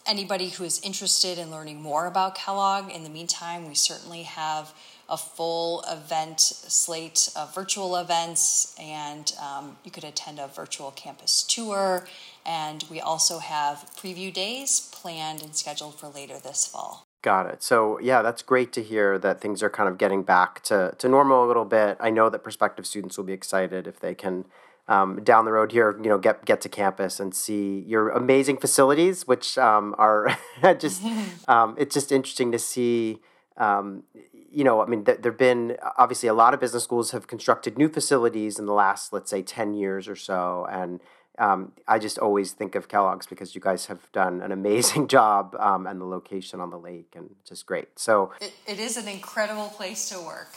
anybody 0.08 0.50
who 0.50 0.64
is 0.64 0.82
interested 0.82 1.38
in 1.38 1.52
learning 1.52 1.82
more 1.82 2.06
about 2.06 2.36
Kellogg, 2.36 2.92
in 2.92 3.04
the 3.04 3.10
meantime, 3.10 3.68
we 3.68 3.76
certainly 3.76 4.24
have 4.24 4.74
a 5.10 5.18
full 5.18 5.84
event 5.90 6.40
slate 6.40 7.30
of 7.36 7.54
virtual 7.54 7.96
events, 7.96 8.76
and 8.80 9.34
um, 9.42 9.78
you 9.84 9.92
could 9.92 10.04
attend 10.04 10.40
a 10.40 10.48
virtual 10.48 10.92
campus 10.92 11.44
tour. 11.44 12.08
And 12.46 12.86
we 12.90 13.02
also 13.02 13.40
have 13.40 13.90
preview 13.96 14.32
days 14.32 14.90
planned 14.92 15.42
and 15.42 15.56
scheduled 15.56 16.00
for 16.00 16.08
later 16.08 16.38
this 16.40 16.66
fall. 16.66 17.08
Got 17.22 17.48
it. 17.48 17.62
So, 17.64 18.00
yeah, 18.00 18.22
that's 18.22 18.42
great 18.42 18.72
to 18.74 18.84
hear 18.84 19.20
that 19.20 19.42
things 19.42 19.62
are 19.62 19.70
kind 19.70 19.90
of 19.90 19.98
getting 19.98 20.24
back 20.24 20.64
to, 20.64 20.96
to 20.98 21.10
normal 21.10 21.44
a 21.44 21.48
little 21.48 21.66
bit. 21.66 21.98
I 22.00 22.12
know 22.12 22.30
that 22.30 22.44
prospective 22.44 22.88
students 22.88 23.18
will 23.18 23.26
be 23.26 23.34
excited 23.34 23.88
if 23.88 24.00
they 24.00 24.16
can 24.16 24.46
um, 24.89 25.23
down 25.23 25.45
the 25.45 25.52
road 25.52 25.71
here, 25.71 25.95
you 26.02 26.10
know, 26.10 26.17
get 26.17 26.43
get 26.45 26.60
to 26.62 26.69
campus 26.69 27.19
and 27.19 27.34
see 27.34 27.86
your 27.88 28.10
amazing 28.10 28.58
facilities, 28.58 29.28
which 29.28 29.58
um, 29.58 29.95
are 29.97 30.36
just 30.80 31.04
um, 31.47 31.75
it's 31.78 31.93
just 31.93 32.12
interesting 32.12 32.52
to 32.52 32.60
see. 32.60 33.19
Um, 33.56 34.04
you 34.52 34.63
know, 34.63 34.82
I 34.82 34.88
mean, 34.88 35.06
th- 35.06 35.19
there've 35.21 35.38
been 35.38 35.78
obviously 35.97 36.28
a 36.28 36.34
lot 36.34 36.56
of 36.56 36.60
business 36.60 36.84
schools 36.84 37.12
have 37.12 37.28
constructed 37.28 37.78
new 37.78 37.88
facilities 37.88 38.58
in 38.58 38.65
the 38.65 38.73
last, 38.73 39.13
let's 39.13 39.30
say, 39.30 39.43
ten 39.43 39.75
years 39.75 40.08
or 40.08 40.15
so, 40.15 40.67
and 40.71 40.99
um, 41.38 41.73
I 41.88 41.99
just 41.99 42.17
always 42.17 42.54
think 42.54 42.73
of 42.73 42.88
Kellogg's 42.88 43.28
because 43.28 43.54
you 43.54 43.62
guys 43.62 43.86
have 43.86 44.12
done 44.12 44.41
an 44.41 44.52
amazing 44.52 45.08
job 45.15 45.56
um, 45.60 45.86
and 45.86 46.02
the 46.02 46.06
location 46.06 46.60
on 46.60 46.71
the 46.71 46.80
lake 46.80 47.13
and 47.15 47.36
just 47.47 47.67
great. 47.67 47.88
So 47.97 48.32
it, 48.41 48.54
it 48.65 48.80
is 48.80 48.97
an 48.97 49.08
incredible 49.08 49.69
place 49.69 50.10
to 50.10 50.19
work. 50.19 50.49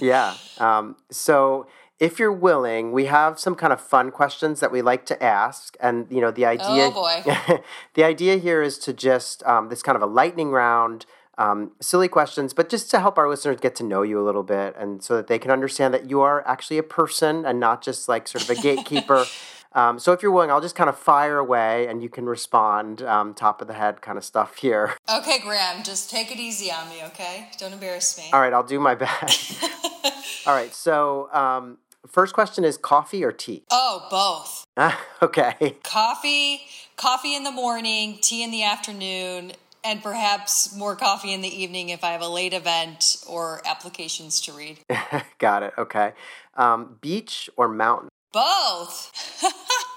yeah. 0.00 0.34
Um, 0.58 0.96
so 1.10 1.66
if 2.00 2.18
you're 2.18 2.32
willing, 2.32 2.92
we 2.92 3.04
have 3.04 3.38
some 3.38 3.54
kind 3.54 3.74
of 3.74 3.80
fun 3.80 4.10
questions 4.10 4.60
that 4.60 4.72
we 4.72 4.80
like 4.80 5.04
to 5.06 5.22
ask, 5.22 5.76
and 5.80 6.06
you 6.10 6.22
know 6.22 6.30
the 6.30 6.46
idea. 6.46 6.66
Oh 6.86 6.90
boy! 6.90 7.60
the 7.94 8.02
idea 8.04 8.38
here 8.38 8.62
is 8.62 8.78
to 8.78 8.94
just 8.94 9.42
um, 9.44 9.68
this 9.68 9.82
kind 9.82 9.96
of 9.96 10.02
a 10.02 10.06
lightning 10.06 10.50
round, 10.50 11.04
um, 11.36 11.72
silly 11.78 12.08
questions, 12.08 12.54
but 12.54 12.70
just 12.70 12.90
to 12.92 13.00
help 13.00 13.18
our 13.18 13.28
listeners 13.28 13.60
get 13.60 13.74
to 13.76 13.84
know 13.84 14.00
you 14.00 14.18
a 14.18 14.24
little 14.24 14.42
bit, 14.42 14.74
and 14.78 15.04
so 15.04 15.14
that 15.14 15.26
they 15.26 15.38
can 15.38 15.50
understand 15.50 15.92
that 15.92 16.08
you 16.08 16.22
are 16.22 16.46
actually 16.48 16.78
a 16.78 16.82
person 16.82 17.44
and 17.44 17.60
not 17.60 17.82
just 17.82 18.08
like 18.08 18.26
sort 18.26 18.42
of 18.42 18.50
a 18.50 18.60
gatekeeper. 18.60 19.26
Um, 19.72 20.00
so 20.00 20.12
if 20.12 20.20
you're 20.20 20.32
willing, 20.32 20.50
I'll 20.50 20.60
just 20.60 20.74
kind 20.74 20.90
of 20.90 20.98
fire 20.98 21.38
away 21.38 21.86
and 21.86 22.02
you 22.02 22.08
can 22.08 22.26
respond 22.26 23.02
um, 23.02 23.34
top 23.34 23.62
of 23.62 23.68
the 23.68 23.74
head 23.74 24.02
kind 24.02 24.18
of 24.18 24.24
stuff 24.24 24.56
here. 24.56 24.96
Okay, 25.08 25.38
Graham, 25.38 25.84
just 25.84 26.10
take 26.10 26.32
it 26.32 26.40
easy 26.40 26.72
on 26.72 26.88
me, 26.88 27.04
okay? 27.04 27.48
Don't 27.56 27.72
embarrass 27.72 28.18
me. 28.18 28.30
All 28.32 28.40
right, 28.40 28.52
I'll 28.52 28.64
do 28.64 28.80
my 28.80 28.96
best. 28.96 29.62
All 30.46 30.54
right, 30.54 30.74
so 30.74 31.32
um, 31.32 31.78
First 32.08 32.34
question 32.34 32.64
is 32.64 32.76
coffee 32.76 33.24
or 33.24 33.32
tea? 33.32 33.64
Oh, 33.70 34.06
both. 34.10 34.66
okay. 35.22 35.76
Coffee, 35.82 36.62
coffee 36.96 37.34
in 37.34 37.44
the 37.44 37.50
morning, 37.50 38.18
tea 38.20 38.42
in 38.42 38.50
the 38.50 38.64
afternoon, 38.64 39.52
and 39.84 40.02
perhaps 40.02 40.74
more 40.74 40.96
coffee 40.96 41.32
in 41.32 41.40
the 41.40 41.62
evening 41.62 41.90
if 41.90 42.02
I 42.02 42.12
have 42.12 42.22
a 42.22 42.28
late 42.28 42.52
event 42.52 43.16
or 43.28 43.62
applications 43.64 44.40
to 44.42 44.52
read. 44.52 44.80
Got 45.38 45.62
it. 45.62 45.74
Okay. 45.78 46.12
Um, 46.54 46.96
beach 47.00 47.50
or 47.56 47.68
mountain? 47.68 48.08
Both. 48.32 49.12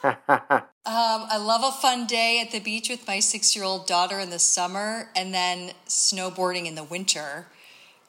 Um, 0.86 1.28
I 1.30 1.38
love 1.38 1.62
a 1.64 1.72
fun 1.72 2.08
day 2.08 2.42
at 2.42 2.52
the 2.52 2.60
beach 2.60 2.90
with 2.90 3.08
my 3.08 3.22
six 3.22 3.56
year 3.56 3.64
old 3.64 3.88
daughter 3.88 4.20
in 4.20 4.32
the 4.32 4.40
summer 4.40 5.08
and 5.16 5.34
then 5.34 5.72
snowboarding 5.88 6.66
in 6.66 6.76
the 6.76 6.84
winter. 6.84 7.48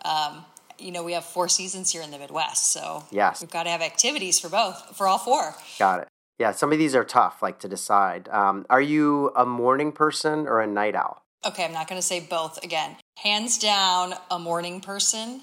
Um, 0.05 0.45
you 0.85 0.93
know, 0.93 1.03
we 1.03 1.15
have 1.15 1.25
four 1.25 1.49
seasons 1.49 1.91
here 1.91 2.03
in 2.03 2.11
the 2.11 2.19
Midwest, 2.19 2.71
so 2.71 3.05
yes. 3.11 3.41
we've 3.41 3.51
got 3.51 3.63
to 3.63 3.71
have 3.71 3.81
activities 3.81 4.39
for 4.39 4.51
both, 4.51 4.95
for 4.95 5.09
all 5.09 5.17
four. 5.17 5.55
Got 5.79 6.01
it. 6.01 6.09
Yeah, 6.39 6.53
some 6.53 6.73
of 6.73 6.79
these 6.79 6.95
are 6.95 7.05
tough, 7.05 7.43
like 7.43 7.59
to 7.61 7.69
decide. 7.69 8.29
Um, 8.29 8.67
are 8.69 8.83
you 8.83 9.33
a 9.35 9.47
morning 9.47 9.93
person 9.93 10.47
or 10.47 10.61
a 10.61 10.67
night 10.67 10.95
owl? 10.95 11.23
Okay, 11.47 11.65
I'm 11.65 11.73
not 11.73 11.89
going 11.89 11.99
to 11.99 12.07
say 12.07 12.21
both 12.21 12.63
again. 12.63 12.97
Hands 13.19 13.57
down, 13.59 14.15
a 14.31 14.39
morning 14.39 14.81
person. 14.81 15.41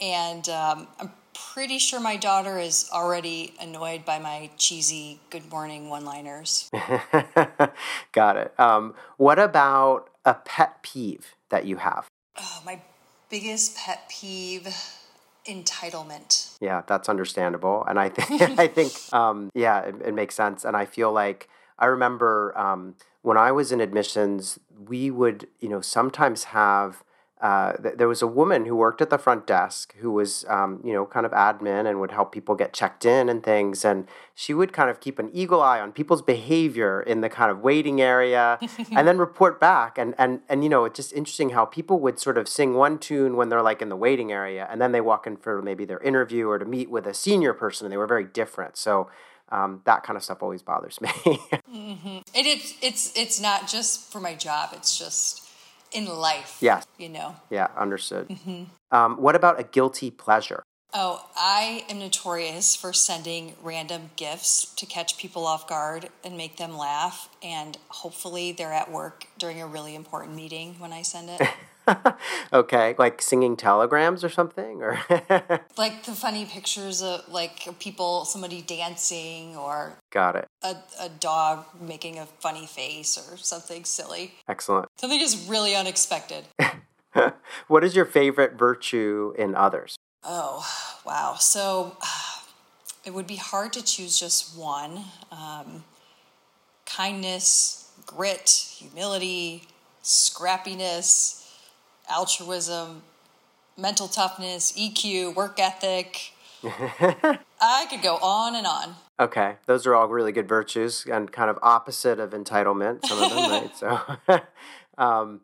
And 0.00 0.46
um, 0.48 0.88
I'm 0.98 1.12
pretty 1.54 1.78
sure 1.78 2.00
my 2.00 2.16
daughter 2.16 2.58
is 2.58 2.90
already 2.92 3.54
annoyed 3.60 4.04
by 4.04 4.18
my 4.18 4.50
cheesy 4.58 5.20
good 5.30 5.48
morning 5.50 5.88
one 5.88 6.04
liners. 6.04 6.68
Got 8.12 8.36
it. 8.36 8.58
Um, 8.58 8.94
what 9.16 9.38
about 9.38 10.10
a 10.24 10.34
pet 10.34 10.82
peeve 10.82 11.34
that 11.50 11.64
you 11.64 11.76
have? 11.76 12.08
Oh, 12.36 12.62
my 12.66 12.80
biggest 13.32 13.74
pet 13.76 14.10
peeve 14.10 14.68
entitlement. 15.46 16.56
Yeah, 16.60 16.82
that's 16.86 17.08
understandable, 17.08 17.84
and 17.88 17.98
I 17.98 18.10
think 18.10 18.42
I 18.58 18.68
think 18.68 18.92
um, 19.12 19.50
yeah, 19.54 19.80
it, 19.80 19.96
it, 20.04 20.14
makes 20.14 20.36
sense. 20.36 20.64
And 20.64 20.76
I 20.76 20.84
feel 20.84 21.10
like 21.10 21.48
I 21.78 21.86
remember 21.86 22.56
um, 22.56 22.94
when 23.22 23.38
I 23.38 23.50
was 23.50 23.72
in 23.72 23.80
admissions, 23.80 24.60
we 24.86 25.10
would 25.10 25.48
you 25.60 25.70
know 25.70 25.80
sometimes 25.80 26.44
have 26.44 27.02
uh, 27.42 27.72
th- 27.72 27.96
there 27.96 28.06
was 28.06 28.22
a 28.22 28.26
woman 28.26 28.66
who 28.66 28.76
worked 28.76 29.02
at 29.02 29.10
the 29.10 29.18
front 29.18 29.48
desk 29.48 29.96
who 29.96 30.12
was, 30.12 30.44
um, 30.48 30.80
you 30.84 30.92
know, 30.92 31.04
kind 31.04 31.26
of 31.26 31.32
admin 31.32 31.88
and 31.88 31.98
would 31.98 32.12
help 32.12 32.30
people 32.30 32.54
get 32.54 32.72
checked 32.72 33.04
in 33.04 33.28
and 33.28 33.42
things. 33.42 33.84
And 33.84 34.06
she 34.32 34.54
would 34.54 34.72
kind 34.72 34.88
of 34.88 35.00
keep 35.00 35.18
an 35.18 35.28
eagle 35.34 35.60
eye 35.60 35.80
on 35.80 35.90
people's 35.90 36.22
behavior 36.22 37.02
in 37.02 37.20
the 37.20 37.28
kind 37.28 37.50
of 37.50 37.58
waiting 37.58 38.00
area 38.00 38.60
and 38.92 39.08
then 39.08 39.18
report 39.18 39.58
back. 39.58 39.98
And, 39.98 40.14
and, 40.18 40.42
and, 40.48 40.62
you 40.62 40.70
know, 40.70 40.84
it's 40.84 40.96
just 40.96 41.12
interesting 41.14 41.50
how 41.50 41.64
people 41.64 41.98
would 41.98 42.20
sort 42.20 42.38
of 42.38 42.46
sing 42.46 42.74
one 42.74 42.96
tune 42.96 43.34
when 43.34 43.48
they're 43.48 43.60
like 43.60 43.82
in 43.82 43.88
the 43.88 43.96
waiting 43.96 44.30
area 44.30 44.68
and 44.70 44.80
then 44.80 44.92
they 44.92 45.00
walk 45.00 45.26
in 45.26 45.36
for 45.36 45.60
maybe 45.60 45.84
their 45.84 46.00
interview 46.00 46.46
or 46.46 46.60
to 46.60 46.64
meet 46.64 46.90
with 46.90 47.08
a 47.08 47.14
senior 47.14 47.52
person 47.52 47.84
and 47.84 47.92
they 47.92 47.96
were 47.96 48.06
very 48.06 48.24
different. 48.24 48.76
So, 48.76 49.10
um, 49.48 49.82
that 49.84 50.04
kind 50.04 50.16
of 50.16 50.22
stuff 50.22 50.42
always 50.42 50.62
bothers 50.62 51.00
me. 51.00 51.08
mm-hmm. 51.26 52.18
it, 52.34 52.46
it, 52.46 52.74
it's, 52.80 53.12
it's 53.18 53.40
not 53.40 53.68
just 53.68 54.10
for 54.12 54.20
my 54.20 54.34
job. 54.34 54.70
It's 54.72 54.96
just, 54.96 55.41
in 55.94 56.06
life. 56.06 56.58
Yes. 56.60 56.86
You 56.98 57.08
know? 57.08 57.36
Yeah, 57.50 57.68
understood. 57.76 58.28
Mm-hmm. 58.28 58.64
Um, 58.90 59.16
what 59.16 59.34
about 59.34 59.60
a 59.60 59.64
guilty 59.64 60.10
pleasure? 60.10 60.62
Oh, 60.94 61.24
I 61.34 61.86
am 61.88 61.98
notorious 61.98 62.76
for 62.76 62.92
sending 62.92 63.54
random 63.62 64.10
gifts 64.16 64.66
to 64.76 64.84
catch 64.84 65.16
people 65.16 65.46
off 65.46 65.66
guard 65.66 66.10
and 66.22 66.36
make 66.36 66.58
them 66.58 66.76
laugh. 66.76 67.30
And 67.42 67.78
hopefully 67.88 68.52
they're 68.52 68.74
at 68.74 68.90
work 68.90 69.26
during 69.38 69.62
a 69.62 69.66
really 69.66 69.94
important 69.94 70.36
meeting 70.36 70.74
when 70.78 70.92
I 70.92 71.00
send 71.00 71.30
it. 71.30 71.48
okay, 72.52 72.94
like 72.98 73.22
singing 73.22 73.56
telegrams 73.56 74.22
or 74.22 74.28
something, 74.28 74.82
or 74.82 75.00
like 75.78 76.04
the 76.04 76.12
funny 76.12 76.44
pictures 76.44 77.02
of 77.02 77.26
like 77.28 77.78
people, 77.78 78.26
somebody 78.26 78.60
dancing, 78.60 79.56
or 79.56 79.94
got 80.10 80.36
it, 80.36 80.46
a, 80.62 80.76
a 81.00 81.08
dog 81.08 81.64
making 81.80 82.18
a 82.18 82.26
funny 82.26 82.66
face 82.66 83.18
or 83.18 83.36
something 83.38 83.84
silly. 83.84 84.34
Excellent. 84.46 84.88
Something 84.96 85.18
just 85.18 85.48
really 85.48 85.74
unexpected. 85.74 86.44
what 87.66 87.82
is 87.82 87.96
your 87.96 88.04
favorite 88.04 88.58
virtue 88.58 89.32
in 89.36 89.54
others? 89.54 89.96
Oh, 90.24 90.66
wow. 91.04 91.36
So 91.38 91.96
it 93.04 93.12
would 93.14 93.26
be 93.26 93.36
hard 93.36 93.72
to 93.74 93.82
choose 93.82 94.18
just 94.18 94.56
one. 94.56 95.04
Um, 95.30 95.84
kindness, 96.86 97.90
grit, 98.06 98.48
humility, 98.48 99.64
scrappiness 100.02 101.42
altruism, 102.10 103.02
mental 103.76 104.08
toughness, 104.08 104.72
EQ, 104.72 105.34
work 105.34 105.58
ethic. 105.58 106.32
I 106.64 107.86
could 107.90 108.02
go 108.02 108.16
on 108.16 108.54
and 108.54 108.66
on. 108.66 108.96
Okay, 109.18 109.56
those 109.66 109.86
are 109.86 109.94
all 109.94 110.08
really 110.08 110.32
good 110.32 110.48
virtues 110.48 111.06
and 111.10 111.30
kind 111.30 111.50
of 111.50 111.58
opposite 111.62 112.18
of 112.18 112.30
entitlement, 112.30 113.06
some 113.06 113.22
of 113.22 113.30
them, 113.30 113.50
right? 113.50 113.70
So, 113.76 114.42
um, 115.02 115.40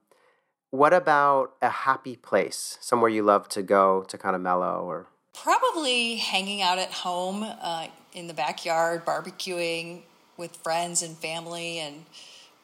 what 0.71 0.93
about 0.93 1.55
a 1.63 1.69
happy 1.69 2.17
place, 2.17 2.79
somewhere 2.81 3.11
you 3.11 3.23
love 3.23 3.49
to 3.51 3.63
go 3.63 4.05
to 4.09 4.19
kind 4.19 4.37
of 4.37 4.43
mellow 4.43 4.85
or? 4.85 5.07
Probably 5.35 6.17
hanging 6.17 6.63
out 6.63 6.79
at 6.79 6.91
home 6.91 7.45
uh, 7.45 7.89
in 8.13 8.27
the 8.27 8.35
backyard, 8.35 9.05
barbecuing 9.05 10.03
with 10.37 10.57
friends 10.57 11.03
and 11.03 11.17
family, 11.17 11.79
and 11.79 12.05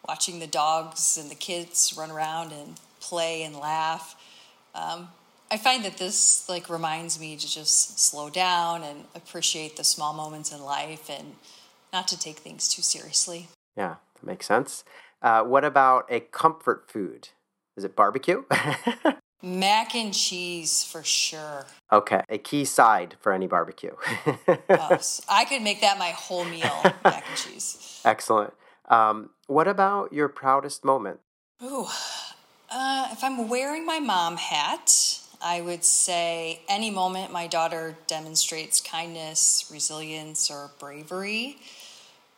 watching 0.07 0.39
the 0.39 0.47
dogs 0.47 1.17
and 1.21 1.31
the 1.31 1.35
kids 1.35 1.95
run 1.97 2.11
around 2.11 2.53
and 2.53 2.79
play 3.01 3.43
and 3.43 3.57
laugh. 3.57 4.17
Um, 4.75 5.09
I 5.51 5.57
find 5.57 5.85
that 5.85 5.99
this 5.99 6.49
like 6.49 6.69
reminds 6.69 7.21
me 7.21 7.37
to 7.37 7.49
just 7.49 8.01
slow 8.01 8.29
down 8.29 8.83
and 8.83 9.05
appreciate 9.15 9.77
the 9.77 9.85
small 9.85 10.13
moments 10.13 10.53
in 10.53 10.63
life 10.63 11.09
and 11.09 11.37
not 11.93 12.09
to 12.09 12.19
take 12.19 12.39
things 12.39 12.69
too 12.69 12.83
seriously. 12.83 13.49
Yeah, 13.77 13.97
that 14.15 14.27
makes 14.27 14.47
sense. 14.47 14.85
Uh, 15.23 15.43
what 15.43 15.65
about 15.65 16.07
a 16.11 16.21
comfort 16.21 16.91
food? 16.91 17.29
Is 17.77 17.85
it 17.85 17.97
barbecue? 17.97 18.45
Mac 19.43 19.95
and 19.95 20.15
cheese 20.15 20.85
for 20.85 21.03
sure. 21.03 21.67
Okay, 21.93 22.23
a 22.31 22.39
key 22.39 22.65
side 22.65 23.17
for 23.21 23.33
any 23.33 23.47
barbecue. 23.47 23.93
oh, 24.49 24.99
I 25.29 25.45
could 25.45 25.61
make 25.61 25.83
that 25.83 25.99
my 25.99 26.11
whole 26.11 26.45
meal, 26.45 26.83
mac 27.05 27.25
and 27.29 27.37
cheese. 27.37 28.01
Excellent. 28.07 28.55
Um, 28.89 29.31
what 29.47 29.69
about 29.69 30.15
your 30.15 30.29
proudest 30.29 30.83
moment? 30.83 31.21
Ooh, 31.63 31.87
uh, 32.71 33.09
if 33.13 33.23
I'm 33.23 33.49
wearing 33.49 33.85
my 33.85 33.99
mom 33.99 34.39
hat, 34.39 35.21
I 35.43 35.61
would 35.61 35.85
say 35.85 36.61
any 36.67 36.91
moment 36.91 37.31
my 37.31 37.47
daughter 37.47 37.99
demonstrates 38.07 38.81
kindness, 38.81 39.69
resilience, 39.71 40.51
or 40.51 40.71
bravery. 40.79 41.59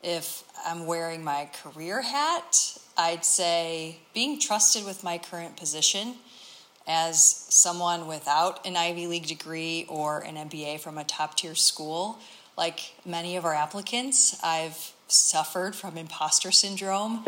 If 0.02 0.42
I'm 0.66 0.86
wearing 0.86 1.22
my 1.22 1.48
career 1.62 2.02
hat, 2.02 2.78
I'd 2.96 3.24
say 3.24 3.98
being 4.14 4.40
trusted 4.40 4.84
with 4.84 5.04
my 5.04 5.18
current 5.18 5.56
position 5.56 6.14
as 6.86 7.46
someone 7.48 8.06
without 8.06 8.64
an 8.66 8.76
Ivy 8.76 9.06
League 9.06 9.26
degree 9.26 9.86
or 9.88 10.20
an 10.20 10.36
MBA 10.36 10.80
from 10.80 10.98
a 10.98 11.04
top 11.04 11.36
tier 11.36 11.54
school. 11.54 12.18
Like 12.56 12.94
many 13.04 13.36
of 13.36 13.44
our 13.44 13.54
applicants, 13.54 14.38
I've 14.42 14.92
suffered 15.08 15.74
from 15.74 15.96
imposter 15.96 16.50
syndrome. 16.50 17.24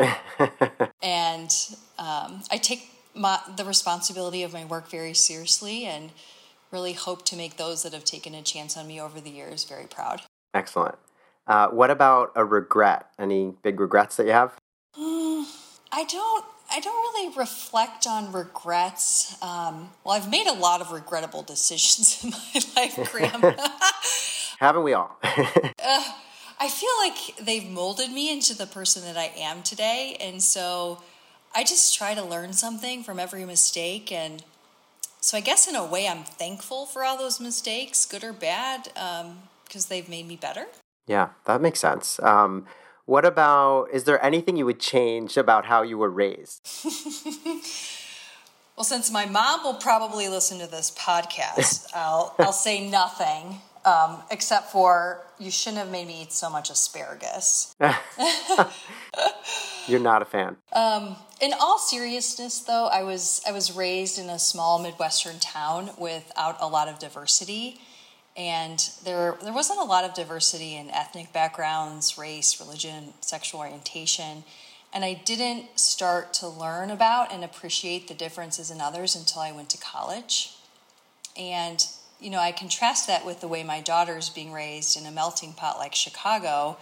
and 1.03 1.55
um, 1.97 2.41
I 2.49 2.57
take 2.61 2.89
my, 3.13 3.39
the 3.57 3.65
responsibility 3.65 4.43
of 4.43 4.53
my 4.53 4.65
work 4.65 4.89
very 4.89 5.13
seriously 5.13 5.85
and 5.85 6.11
really 6.71 6.93
hope 6.93 7.25
to 7.25 7.35
make 7.35 7.57
those 7.57 7.83
that 7.83 7.93
have 7.93 8.05
taken 8.05 8.33
a 8.33 8.41
chance 8.41 8.77
on 8.77 8.87
me 8.87 8.99
over 8.99 9.19
the 9.19 9.29
years 9.29 9.65
very 9.65 9.85
proud. 9.85 10.21
Excellent. 10.53 10.95
Uh, 11.47 11.67
what 11.67 11.89
about 11.89 12.31
a 12.35 12.45
regret? 12.45 13.07
Any 13.19 13.53
big 13.63 13.79
regrets 13.79 14.15
that 14.17 14.25
you 14.25 14.33
have? 14.33 14.55
I 15.91 16.03
don't. 16.05 16.45
I 16.71 16.79
don't 16.81 16.93
really 16.93 17.35
reflect 17.35 18.05
on 18.05 18.31
regrets. 18.31 19.35
Um, 19.41 19.89
well, 20.03 20.13
I've 20.13 20.29
made 20.29 20.45
a 20.45 20.53
lot 20.53 20.81
of 20.81 20.91
regrettable 20.91 21.41
decisions 21.41 22.23
in 22.23 22.29
my 22.29 22.61
life, 22.75 23.11
Graham. 23.11 23.41
Haven't 24.59 24.83
we 24.83 24.93
all? 24.93 25.17
uh, 25.23 26.03
I 26.59 26.67
feel 26.67 26.91
like 26.99 27.43
they've 27.43 27.67
molded 27.67 28.11
me 28.11 28.31
into 28.31 28.55
the 28.55 28.67
person 28.67 29.01
that 29.03 29.17
I 29.17 29.31
am 29.35 29.63
today, 29.63 30.15
and 30.19 30.43
so 30.43 31.01
I 31.55 31.63
just 31.63 31.95
try 31.95 32.13
to 32.13 32.23
learn 32.23 32.53
something 32.53 33.03
from 33.03 33.19
every 33.19 33.45
mistake. 33.45 34.11
And 34.11 34.43
so 35.21 35.37
I 35.37 35.41
guess 35.41 35.67
in 35.67 35.75
a 35.75 35.85
way, 35.85 36.07
I'm 36.07 36.23
thankful 36.23 36.85
for 36.85 37.03
all 37.03 37.17
those 37.17 37.39
mistakes, 37.39 38.05
good 38.05 38.23
or 38.23 38.33
bad, 38.33 38.89
because 38.93 39.85
um, 39.85 39.89
they've 39.89 40.09
made 40.09 40.27
me 40.27 40.35
better. 40.35 40.67
Yeah, 41.07 41.29
that 41.45 41.61
makes 41.61 41.79
sense. 41.79 42.19
Um, 42.21 42.65
what 43.09 43.25
about, 43.25 43.89
is 43.91 44.03
there 44.03 44.23
anything 44.23 44.55
you 44.55 44.67
would 44.67 44.79
change 44.79 45.35
about 45.35 45.65
how 45.65 45.81
you 45.81 45.97
were 45.97 46.11
raised? 46.11 46.61
well, 48.77 48.83
since 48.83 49.11
my 49.11 49.25
mom 49.25 49.63
will 49.63 49.73
probably 49.73 50.27
listen 50.27 50.59
to 50.59 50.67
this 50.67 50.91
podcast, 50.91 51.87
I'll, 51.95 52.35
I'll 52.37 52.53
say 52.53 52.87
nothing 52.87 53.61
um, 53.83 54.21
except 54.29 54.71
for 54.71 55.25
you 55.39 55.49
shouldn't 55.49 55.79
have 55.79 55.89
made 55.89 56.05
me 56.05 56.21
eat 56.21 56.31
so 56.31 56.51
much 56.51 56.69
asparagus. 56.69 57.75
You're 59.87 59.99
not 59.99 60.21
a 60.21 60.25
fan. 60.25 60.57
Um, 60.73 61.15
in 61.41 61.53
all 61.59 61.79
seriousness, 61.79 62.59
though, 62.59 62.85
I 62.85 63.01
was 63.01 63.41
I 63.47 63.51
was 63.51 63.75
raised 63.75 64.19
in 64.19 64.29
a 64.29 64.37
small 64.37 64.77
midwestern 64.77 65.39
town 65.39 65.89
without 65.97 66.57
a 66.59 66.67
lot 66.67 66.87
of 66.87 66.99
diversity, 66.99 67.81
and 68.39 68.89
there 69.03 69.37
there 69.43 69.51
wasn't 69.51 69.79
a 69.79 69.83
lot 69.83 70.05
of 70.05 70.13
diversity 70.13 70.77
in 70.77 70.89
ethnic 70.91 71.33
backgrounds, 71.33 72.17
race, 72.17 72.59
religion, 72.59 73.13
sexual 73.19 73.59
orientation. 73.59 74.45
And 74.93 75.03
I 75.05 75.13
didn't 75.13 75.77
start 75.77 76.33
to 76.35 76.47
learn 76.47 76.89
about 76.89 77.31
and 77.31 77.43
appreciate 77.43 78.07
the 78.07 78.15
differences 78.15 78.71
in 78.71 78.81
others 78.81 79.15
until 79.15 79.41
I 79.41 79.51
went 79.51 79.69
to 79.71 79.77
college. 79.77 80.53
And 81.37 81.85
you 82.21 82.29
know, 82.29 82.39
I 82.39 82.51
contrast 82.53 83.07
that 83.07 83.25
with 83.25 83.41
the 83.41 83.47
way 83.47 83.63
my 83.63 83.81
daughter's 83.81 84.29
being 84.29 84.51
raised 84.53 84.97
in 84.97 85.05
a 85.05 85.11
melting 85.11 85.53
pot 85.53 85.77
like 85.77 85.93
Chicago, 85.93 86.77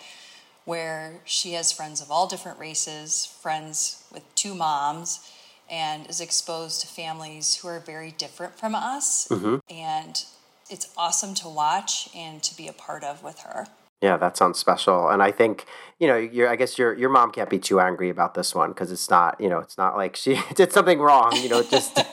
where 0.65 1.22
she 1.26 1.54
has 1.54 1.72
friends 1.72 2.02
of 2.02 2.12
all 2.12 2.28
different 2.28 2.60
races, 2.60 3.26
friends 3.26 4.04
with 4.12 4.24
two 4.36 4.54
moms, 4.54 5.32
and 5.70 6.08
is 6.08 6.22
exposed 6.22 6.82
to 6.82 6.88
families 6.88 7.56
who 7.56 7.67
are 7.67 7.80
very 7.80 8.12
different 8.12 8.58
from 8.60 8.76
us. 8.76 9.28
Mm-hmm. 9.30 9.58
And 9.70 10.24
it's 10.70 10.90
awesome 10.98 11.34
to 11.36 11.48
watch 11.48 12.10
and 12.16 12.42
to 12.44 12.56
be 12.56 12.68
a 12.68 12.74
part 12.74 13.04
of 13.04 13.24
with 13.24 13.40
her. 13.40 13.68
Yeah, 14.02 14.18
that 14.18 14.38
sounds 14.38 14.60
special. 14.60 15.10
And 15.10 15.24
I 15.24 15.32
think, 15.32 15.66
you 16.00 16.08
know, 16.08 16.48
I 16.48 16.56
guess 16.56 16.78
your 16.78 16.94
your 16.94 17.10
mom 17.10 17.32
can't 17.32 17.50
be 17.50 17.58
too 17.58 17.80
angry 17.80 18.10
about 18.10 18.36
this 18.36 18.54
one 18.54 18.70
because 18.70 18.92
it's 18.92 19.10
not, 19.10 19.42
you 19.42 19.50
know, 19.50 19.60
it's 19.60 19.78
not 19.78 19.98
like 19.98 20.16
she 20.16 20.40
did 20.56 20.72
something 20.72 21.00
wrong, 21.00 21.36
you 21.36 21.50
know, 21.50 21.64
just 21.64 22.00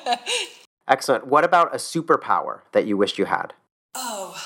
Excellent. 0.86 1.26
What 1.26 1.44
about 1.44 1.74
a 1.74 1.78
superpower 1.78 2.60
that 2.72 2.86
you 2.86 2.96
wish 2.96 3.18
you 3.18 3.24
had? 3.24 3.54
Oh, 3.94 4.36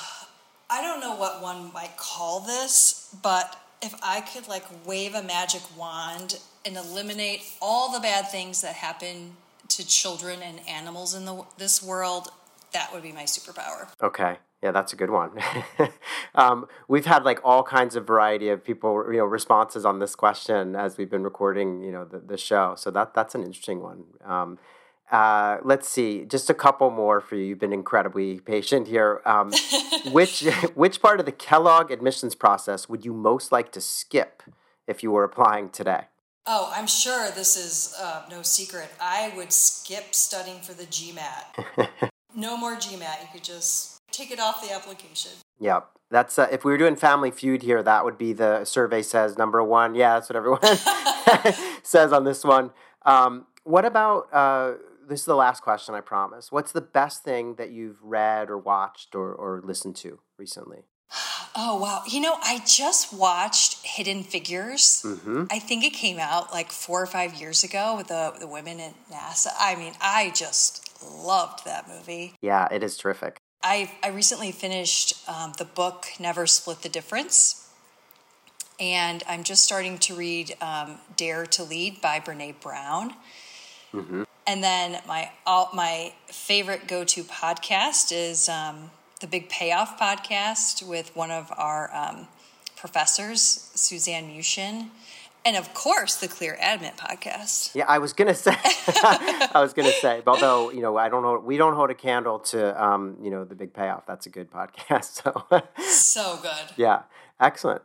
I 0.71 0.83
don't 0.83 1.01
know 1.01 1.17
what 1.17 1.43
one 1.43 1.73
might 1.73 1.97
call 1.97 2.41
this, 2.41 3.15
but 3.23 3.57
if 3.83 3.95
I 4.03 4.21
could 4.21 4.47
like 4.47 4.65
wave 4.87 5.15
a 5.15 5.23
magic 5.23 5.63
wand 5.77 6.39
and 6.65 6.77
eliminate 6.77 7.43
all 7.61 7.93
the 7.93 8.01
bad 8.01 8.31
things 8.31 8.61
that 8.63 8.75
happen 8.75 9.37
to 9.69 9.87
children 9.87 10.41
and 10.43 10.61
animals 10.69 11.15
in 11.15 11.25
the 11.25 11.45
this 11.57 11.83
world, 11.83 12.29
that 12.73 12.93
would 12.93 13.03
be 13.03 13.13
my 13.13 13.25
superpower. 13.25 13.89
Okay. 14.03 14.39
Yeah, 14.63 14.73
that's 14.73 14.93
a 14.93 14.97
good 14.97 15.11
one. 15.11 15.39
um, 16.35 16.67
we've 16.89 17.07
had 17.07 17.25
like 17.25 17.41
all 17.45 17.63
kinds 17.63 17.95
of 17.95 18.07
variety 18.07 18.49
of 18.49 18.65
people, 18.65 19.05
you 19.09 19.19
know, 19.19 19.25
responses 19.25 19.85
on 19.85 20.01
this 20.01 20.17
question 20.17 20.75
as 20.75 20.97
we've 20.97 21.11
been 21.11 21.23
recording, 21.23 21.83
you 21.83 21.93
know, 21.93 22.05
the, 22.05 22.19
the 22.19 22.37
show. 22.37 22.75
So 22.77 22.91
that 22.91 23.15
that's 23.15 23.37
an 23.37 23.45
interesting 23.45 23.81
one. 23.81 24.05
Um, 24.25 24.59
uh, 25.13 25.59
let's 25.63 25.89
see, 25.89 26.25
just 26.25 26.51
a 26.51 26.55
couple 26.55 26.91
more 26.91 27.21
for 27.21 27.37
you. 27.37 27.45
You've 27.45 27.61
been 27.61 27.73
incredibly 27.73 28.41
patient 28.41 28.89
here. 28.89 29.23
Um, 29.25 29.53
which 30.11 30.41
which 30.75 31.01
part 31.01 31.21
of 31.21 31.27
the 31.27 31.33
Kellogg 31.33 31.93
admissions 31.93 32.35
process 32.35 32.89
would 32.89 33.05
you 33.05 33.15
most 33.15 33.53
like 33.53 33.71
to 33.73 33.81
skip 33.81 34.43
if 34.89 35.05
you 35.05 35.13
were 35.13 35.23
applying 35.23 35.71
today? 35.71 36.07
Oh, 36.47 36.73
I'm 36.75 36.87
sure 36.89 37.31
this 37.31 37.57
is 37.57 37.95
uh, 38.01 38.25
no 38.29 38.43
secret. 38.43 38.89
I 39.01 39.33
would 39.37 39.53
skip 39.53 40.15
studying 40.15 40.61
for 40.61 40.73
the 40.73 40.85
GMAT. 40.85 42.11
No 42.39 42.57
more 42.57 42.77
GMAT. 42.77 43.23
You 43.23 43.29
could 43.33 43.45
just 43.45 44.01
take 44.11 44.31
it 44.31 44.41
off 44.41 44.67
the 44.67 44.73
application. 44.73 45.33
Yep. 45.61 45.89
That's 46.11 46.39
uh, 46.39 46.49
if 46.51 46.65
we 46.65 46.73
were 46.73 46.79
doing 46.79 46.97
Family 46.97 47.31
Feud 47.31 47.63
here, 47.63 47.83
that 47.83 48.05
would 48.05 48.17
be 48.17 48.33
the 48.33 48.65
survey 48.65 49.03
says 49.03 49.37
number 49.37 49.63
one. 49.63 49.95
Yeah, 49.95 50.15
that's 50.15 50.31
what 50.31 50.37
everyone 50.37 50.61
says 51.83 52.13
on 52.13 52.25
this 52.25 52.45
one. 52.45 52.71
Um, 53.05 53.47
what 53.65 53.85
about 53.85 54.33
uh, 54.33 54.75
this 55.09 55.21
is 55.21 55.27
the 55.27 55.35
last 55.35 55.63
question, 55.63 55.95
I 55.95 56.01
promise. 56.01 56.53
What's 56.53 56.73
the 56.73 56.81
best 56.81 57.25
thing 57.25 57.57
that 57.57 57.71
you've 57.71 58.03
read 58.03 58.49
or 58.49 58.57
watched 58.59 59.15
or, 59.15 59.33
or 59.33 59.61
listened 59.65 59.97
to 59.97 60.21
recently? 60.39 60.85
Oh, 61.61 61.77
wow. 61.81 62.03
You 62.07 62.21
know, 62.21 62.37
I 62.41 62.61
just 62.65 63.13
watched 63.13 63.85
Hidden 63.85 64.23
Figures. 64.23 65.03
Mm-hmm. 65.05 65.45
I 65.51 65.59
think 65.59 65.83
it 65.83 65.93
came 65.93 66.21
out 66.21 66.53
like 66.53 66.71
four 66.71 67.03
or 67.03 67.07
five 67.07 67.35
years 67.35 67.65
ago 67.65 67.97
with 67.97 68.09
the, 68.09 68.33
the 68.39 68.47
women 68.47 68.79
at 68.79 68.95
NASA. 69.11 69.49
I 69.59 69.75
mean, 69.75 69.95
I 70.01 70.31
just 70.37 70.88
loved 71.05 71.65
that 71.65 71.89
movie. 71.89 72.35
Yeah, 72.41 72.69
it 72.71 72.83
is 72.83 72.97
terrific. 72.97 73.39
I, 73.63 73.91
I 74.03 74.09
recently 74.09 74.53
finished 74.53 75.15
um, 75.29 75.53
the 75.59 75.65
book 75.65 76.07
Never 76.21 76.47
Split 76.47 76.83
the 76.83 76.89
Difference. 76.89 77.69
And 78.81 79.25
I'm 79.29 79.43
just 79.43 79.65
starting 79.65 79.99
to 79.99 80.15
read 80.15 80.55
um, 80.61 80.99
Dare 81.17 81.47
to 81.47 81.65
Lead 81.65 82.01
by 82.01 82.21
Brene 82.21 82.61
Brown. 82.61 83.15
Mm-hmm. 83.93 84.23
And 84.47 84.63
then 84.63 85.01
my 85.07 85.31
all, 85.45 85.71
my 85.75 86.13
favorite 86.27 86.87
go 86.87 87.05
to 87.05 87.25
podcast 87.25 88.13
is 88.13 88.49
um, 88.49 88.91
the 89.21 89.27
Big 89.27 89.49
Payoff 89.49 89.99
podcast 89.99 90.87
with 90.87 91.15
one 91.17 91.33
of 91.33 91.53
our 91.57 91.95
um, 91.95 92.29
professors, 92.77 93.71
Suzanne 93.75 94.31
Muchin. 94.31 94.91
And 95.49 95.57
of 95.57 95.73
course, 95.73 96.17
the 96.17 96.29
Clear 96.29 96.59
Admit 96.61 96.99
podcast. 96.99 97.75
Yeah, 97.75 97.87
I 97.89 98.01
was 98.01 98.13
gonna 98.13 98.35
say, 98.35 98.55
I 98.55 99.51
was 99.55 99.73
gonna 99.73 99.93
say, 99.93 100.23
although 100.27 100.71
you 100.71 100.83
know, 100.83 100.99
I 100.99 101.09
don't 101.09 101.23
know, 101.23 101.39
we 101.39 101.57
don't 101.57 101.75
hold 101.75 101.89
a 101.89 101.95
candle 101.95 102.39
to, 102.41 102.85
um, 102.85 103.17
you 103.23 103.31
know, 103.31 103.47
the 103.47 103.55
Big 103.55 103.73
Payoff. 103.73 104.05
That's 104.07 104.27
a 104.27 104.31
good 104.31 104.51
podcast. 104.51 105.09
So, 105.09 105.63
so 105.79 106.39
good. 106.43 106.75
Yeah, 106.77 107.05
excellent. 107.41 107.81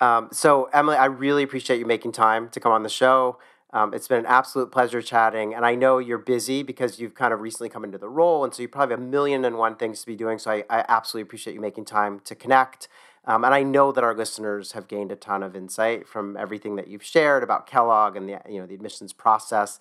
Um, 0.00 0.28
so, 0.32 0.64
Emily, 0.72 0.96
I 0.96 1.04
really 1.04 1.44
appreciate 1.44 1.78
you 1.78 1.86
making 1.86 2.10
time 2.10 2.48
to 2.48 2.58
come 2.58 2.72
on 2.72 2.82
the 2.82 2.88
show. 2.88 3.38
Um, 3.72 3.94
it's 3.94 4.08
been 4.08 4.18
an 4.18 4.26
absolute 4.26 4.72
pleasure 4.72 5.00
chatting. 5.00 5.54
And 5.54 5.64
I 5.64 5.76
know 5.76 5.98
you're 5.98 6.18
busy 6.18 6.64
because 6.64 6.98
you've 6.98 7.14
kind 7.14 7.32
of 7.32 7.40
recently 7.40 7.68
come 7.68 7.84
into 7.84 7.98
the 7.98 8.08
role. 8.08 8.42
And 8.42 8.52
so 8.52 8.62
you 8.62 8.68
probably 8.68 8.92
have 8.94 9.00
a 9.00 9.04
million 9.04 9.44
and 9.44 9.56
one 9.56 9.76
things 9.76 10.00
to 10.00 10.06
be 10.06 10.16
doing. 10.16 10.38
So 10.40 10.50
I, 10.50 10.64
I 10.68 10.84
absolutely 10.88 11.28
appreciate 11.28 11.54
you 11.54 11.60
making 11.60 11.84
time 11.84 12.20
to 12.24 12.34
connect. 12.34 12.88
Um, 13.26 13.44
and 13.44 13.54
I 13.54 13.62
know 13.62 13.90
that 13.92 14.04
our 14.04 14.14
listeners 14.14 14.72
have 14.72 14.86
gained 14.86 15.10
a 15.10 15.16
ton 15.16 15.42
of 15.42 15.56
insight 15.56 16.06
from 16.06 16.36
everything 16.36 16.76
that 16.76 16.88
you've 16.88 17.04
shared 17.04 17.42
about 17.42 17.66
Kellogg 17.66 18.16
and 18.16 18.28
the, 18.28 18.38
you 18.48 18.60
know, 18.60 18.66
the 18.66 18.74
admissions 18.74 19.12
process. 19.12 19.78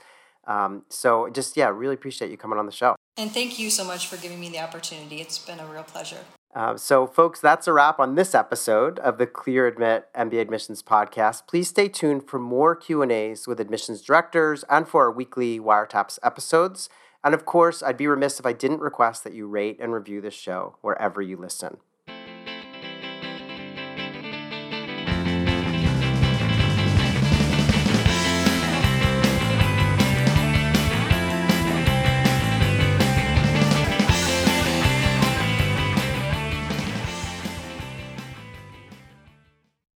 Um, 0.48 0.84
so 0.90 1.30
just, 1.30 1.58
yeah, 1.58 1.70
really 1.70 1.94
appreciate 1.94 2.32
you 2.32 2.38
coming 2.38 2.58
on 2.58 2.66
the 2.66 2.72
show. 2.72 2.96
And 3.18 3.32
thank 3.32 3.60
you 3.60 3.70
so 3.70 3.84
much 3.84 4.08
for 4.08 4.18
giving 4.18 4.40
me 4.40 4.50
the 4.50 4.60
opportunity. 4.60 5.22
It's 5.22 5.40
been 5.40 5.60
a 5.60 5.66
real 5.66 5.84
pleasure. 5.84 6.20
Uh, 6.56 6.78
so, 6.78 7.08
folks, 7.08 7.40
that's 7.40 7.68
a 7.68 7.74
wrap 7.74 8.00
on 8.00 8.16
this 8.16 8.36
episode 8.36 9.00
of 9.00 9.18
the 9.18 9.26
Clear 9.26 9.66
Admit 9.66 10.08
MBA 10.16 10.40
Admissions 10.40 10.84
podcast. 10.84 11.48
Please 11.48 11.68
stay 11.68 11.88
tuned 11.88 12.28
for 12.28 12.38
more 12.38 12.76
Q 12.76 13.02
and 13.02 13.12
A's 13.12 13.48
with 13.48 13.60
admissions 13.60 14.02
directors 14.04 14.64
and 14.70 14.88
for 14.88 15.04
our 15.04 15.12
weekly 15.12 15.60
wiretaps 15.60 16.20
episodes. 16.22 16.90
And 17.24 17.34
of 17.34 17.46
course, 17.46 17.82
I'd 17.82 17.98
be 17.98 18.06
remiss 18.06 18.40
if 18.40 18.46
I 18.46 18.54
didn't 18.54 18.82
request 18.82 19.24
that 19.24 19.34
you 19.34 19.48
rate 19.48 19.78
and 19.80 19.94
review 19.94 20.22
this 20.22 20.36
show 20.36 20.76
wherever 20.82 21.22
you 21.22 21.38
listen. 21.38 21.78